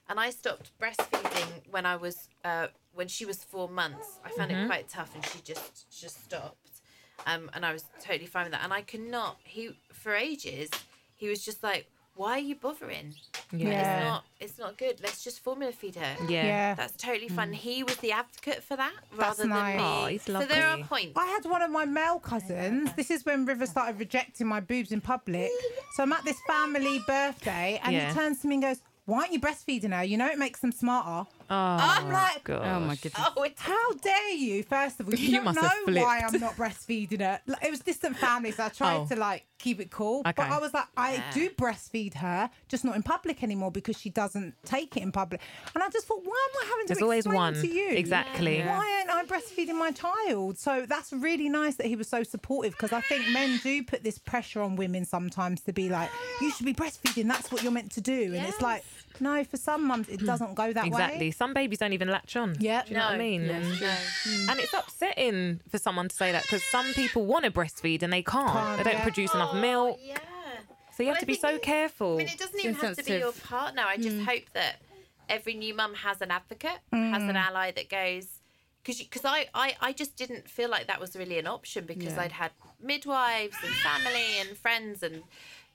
[0.08, 4.50] and i stopped breastfeeding when i was uh when she was four months i found
[4.50, 6.80] it quite tough and she just just stopped
[7.26, 10.68] um and i was totally fine with that and i could not he for ages
[11.16, 11.86] he was just like
[12.20, 13.14] why are you bothering
[13.50, 13.68] Yeah.
[13.70, 13.80] Yeah.
[13.80, 16.44] it's not it's not good let's just formula feed her Yeah.
[16.44, 16.74] Yeah.
[16.74, 17.54] that's totally fun mm.
[17.54, 19.72] he was the advocate for that That's rather nice.
[19.72, 22.90] than me Aw, he's so there are points I had one of my male cousins.
[23.00, 25.50] This is when River started rejecting my boobs in public.
[25.94, 28.08] So I'm at this family birthday, and Yeah.
[28.08, 30.04] he turns to me and goes, "Why aren't you breastfeeding her?
[30.04, 32.60] You know it makes them smarter." Oh, I'm like, gosh.
[32.64, 33.26] Oh my goodness.
[33.36, 34.62] oh it's How dare you?
[34.62, 36.20] First of all, you, You don't must have know why.
[36.20, 37.40] I'm not breastfeeding her.
[37.46, 39.06] Like, it was distant family, so I tried Oh.
[39.08, 40.22] to like keep it cool.
[40.22, 41.30] But I was like, I Yeah.
[41.32, 45.40] do breastfeed her, just not in public anymore because she doesn't take it in public.
[45.74, 47.54] And I just thought, why am I having to There's always explain one.
[47.54, 47.90] to you?
[47.90, 48.60] Exactly.
[48.62, 50.56] Why aren't I breastfeeding my child?
[50.56, 54.02] So that's really nice that he was so supportive because I think men do put
[54.04, 56.10] this pressure on women sometimes to be like,
[56.40, 57.26] you should be breastfeeding.
[57.28, 58.32] That's what you're meant to do.
[58.34, 58.84] And it's like,
[59.20, 60.88] no, for some mums it doesn't go that way.
[60.88, 61.30] Exactly.
[61.30, 62.56] Some babies don't even latch on.
[62.58, 62.82] Yeah.
[62.84, 63.44] Do you know what I mean?
[63.44, 64.52] Yeah, and, no.
[64.52, 68.12] and it's upsetting for someone to say that because some people want to breastfeed and
[68.12, 68.50] they can't.
[68.50, 69.02] Can't, they don't yeah.
[69.02, 69.98] produce enough Oh, milk.
[70.02, 70.18] yeah
[70.96, 72.14] So you have Well, to be think- so careful.
[72.14, 73.48] I mean, it doesn't even have to be your Insensitive.
[73.50, 73.82] partner.
[73.86, 74.24] I just mm.
[74.24, 74.80] hope that
[75.28, 77.46] every new mum has an advocate, has an mm.
[77.46, 78.26] ally that goes.
[78.82, 82.14] Because because I, I, I just didn't feel like that was really an option because
[82.14, 82.22] Yeah.
[82.22, 82.50] I'd had
[82.82, 85.22] midwives and family and friends and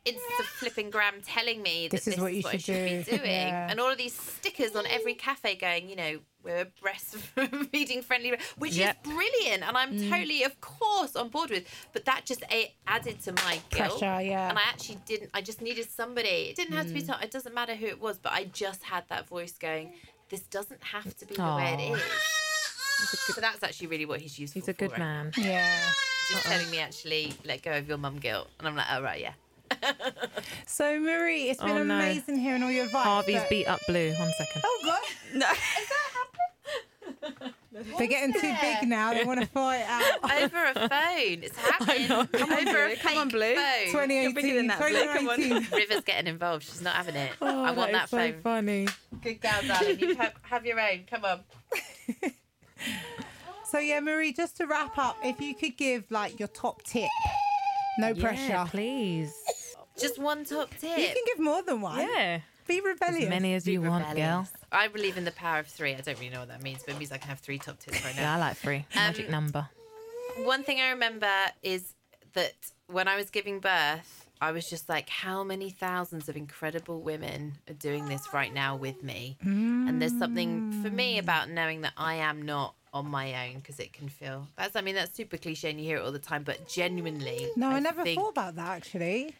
[0.05, 3.11] Insta flipping gram telling me that This is what you I should should do.
[3.11, 3.67] be doing, Yeah.
[3.69, 8.37] and all of these stickers on every cafe going, you know, we're a breastfeeding friendly,
[8.57, 8.97] which Yep.
[9.07, 10.09] is brilliant, and I'm mm.
[10.09, 11.63] totally, of course, on board with.
[11.91, 12.43] But that just
[12.85, 14.49] added to my guilt, Pressure, yeah.
[14.49, 15.31] and I actually didn't.
[15.33, 16.49] I just needed somebody.
[16.49, 17.01] It didn't have to be.
[17.01, 17.07] Mm.
[17.07, 19.93] Tom, It doesn't matter who it was, but I just had that voice going.
[20.29, 21.99] This doesn't have to be the way it is.
[21.99, 22.03] Aw.
[23.03, 23.35] is.
[23.35, 24.65] So that's actually really what he's useful for.
[24.65, 24.99] He's a for, good right?
[24.99, 25.31] man.
[25.37, 25.79] Yeah.
[26.31, 29.19] Just telling me actually let go of your mum guilt, and I'm like, oh right,
[29.21, 29.33] yeah.
[30.67, 31.95] So Marie, it's been Oh, no.
[31.95, 33.03] amazing hearing all your advice.
[33.05, 34.13] Harvey's but- beat up blue.
[34.19, 34.61] One second.
[34.65, 34.99] Oh God,
[35.39, 35.49] No.
[35.51, 35.57] Is
[35.89, 36.11] that
[37.31, 37.53] happening?
[37.97, 39.13] They're getting too big now.
[39.13, 40.31] They want to fight out.
[40.43, 41.43] Over a phone.
[41.43, 42.07] It's happening.
[42.07, 42.95] Come on, Over a Blue.
[42.95, 43.55] Come fake on, Blue.
[43.55, 43.85] phone.
[43.87, 45.13] 2018, bigger than that, Blue.
[45.13, 45.67] Come on.
[45.77, 46.63] River's getting involved.
[46.63, 47.31] She's not having it.
[47.41, 48.39] Oh, I want that, so phone.
[48.41, 48.87] funny.
[49.21, 49.99] Good girl, darling.
[49.99, 51.01] You have, have your own.
[51.09, 51.39] Come on.
[53.65, 57.09] So yeah, Marie, just to wrap up, if you could give like your top tip,
[57.97, 58.65] no Yeah, pressure.
[58.69, 59.33] please.
[59.99, 60.97] Just one top tip.
[60.97, 61.99] You can give more than one.
[61.99, 62.39] Yeah.
[62.67, 63.23] Be rebellious.
[63.25, 64.47] As many as Be you want, girl.
[64.71, 65.93] I believe in the power of three.
[65.93, 67.79] I don't really know what that means, but it means I can have three top
[67.79, 68.21] tips right now.
[68.23, 68.85] Yeah, I like three.
[68.95, 69.69] Magic Um, number.
[70.39, 71.31] One thing I remember
[71.61, 71.93] is
[72.33, 72.53] that
[72.87, 77.53] when I was giving birth, I was just like, how many thousands of incredible women
[77.69, 79.37] are doing this right now with me?
[79.41, 83.77] And there's something for me about knowing that I am not on my own because
[83.79, 86.19] it can feel that's I mean that's super cliche and you hear it all the
[86.19, 89.35] time, but genuinely No, I, never think- thought about that actually.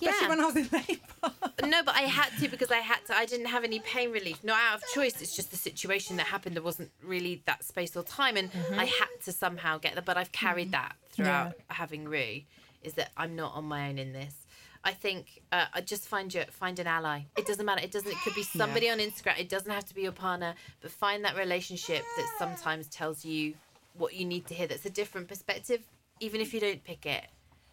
[0.00, 0.28] Especially Yeah.
[0.28, 1.34] when I was in labour.
[1.66, 3.14] No, but I had to because I had to.
[3.16, 5.20] I didn't have any pain relief, not out of choice.
[5.20, 6.56] It's just the situation that happened.
[6.56, 10.02] There wasn't really that space or time, and I had to somehow get there.
[10.02, 12.42] But I've carried that throughout having Roux.
[12.82, 14.34] Is that I'm not on my own in this.
[14.82, 17.24] I think uh, I just find your find an ally.
[17.36, 17.82] It doesn't matter.
[17.84, 18.10] It doesn't.
[18.10, 19.38] It could be somebody on Instagram.
[19.38, 20.54] It doesn't have to be your partner.
[20.80, 23.52] But find that relationship that sometimes tells you
[23.98, 24.66] what you need to hear.
[24.66, 25.82] That's a different perspective,
[26.20, 27.26] even if you don't pick it.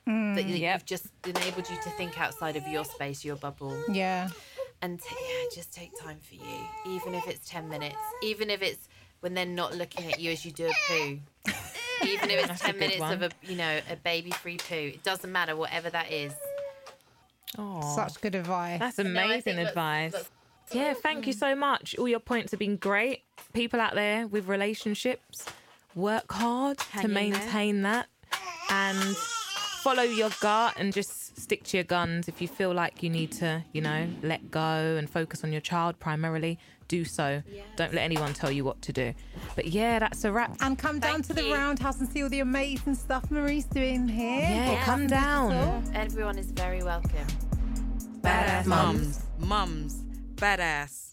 [0.07, 0.13] That
[0.45, 0.75] mm, you- Yep.
[0.79, 4.29] you've just enabled you to think outside of your space, your bubble yeah.
[4.81, 8.61] and t- yeah, just take time for you, even if it's ten minutes, even if
[8.61, 8.87] it's
[9.19, 11.19] when they're not looking at you as you do a poo,
[12.07, 14.75] even if it's That's ten good minutes of a you know a baby-free poo.
[14.95, 16.33] It doesn't matter, whatever that is.
[17.57, 18.79] Oh, Such good advice.
[18.79, 20.11] that's amazing think that's- advice.
[20.13, 20.29] that's-
[20.71, 21.97] Yeah, thank you so much.
[21.97, 23.23] All your points have been great.
[23.53, 25.45] People out there with relationships,
[25.95, 27.39] work hard Hang to in there.
[27.39, 28.07] maintain that
[28.69, 29.15] and
[29.87, 32.27] follow your gut and just stick to your guns.
[32.27, 34.59] If you feel like you need to, you know, let go
[34.97, 36.59] and focus on your child primarily,
[36.89, 37.41] do so.
[37.77, 39.13] Don't let anyone tell you what to do.
[39.55, 40.57] But yeah, that's a wrap.
[40.59, 41.53] and come down Thank to the you.
[41.53, 44.41] roundhouse and see all the amazing stuff Marie's doing here.
[44.41, 45.51] Yeah, Get come down.
[45.51, 46.01] digital.
[46.01, 47.27] Everyone is very welcome.
[48.19, 49.21] Badass mums.
[49.39, 50.03] Mums.
[50.35, 51.06] Badass.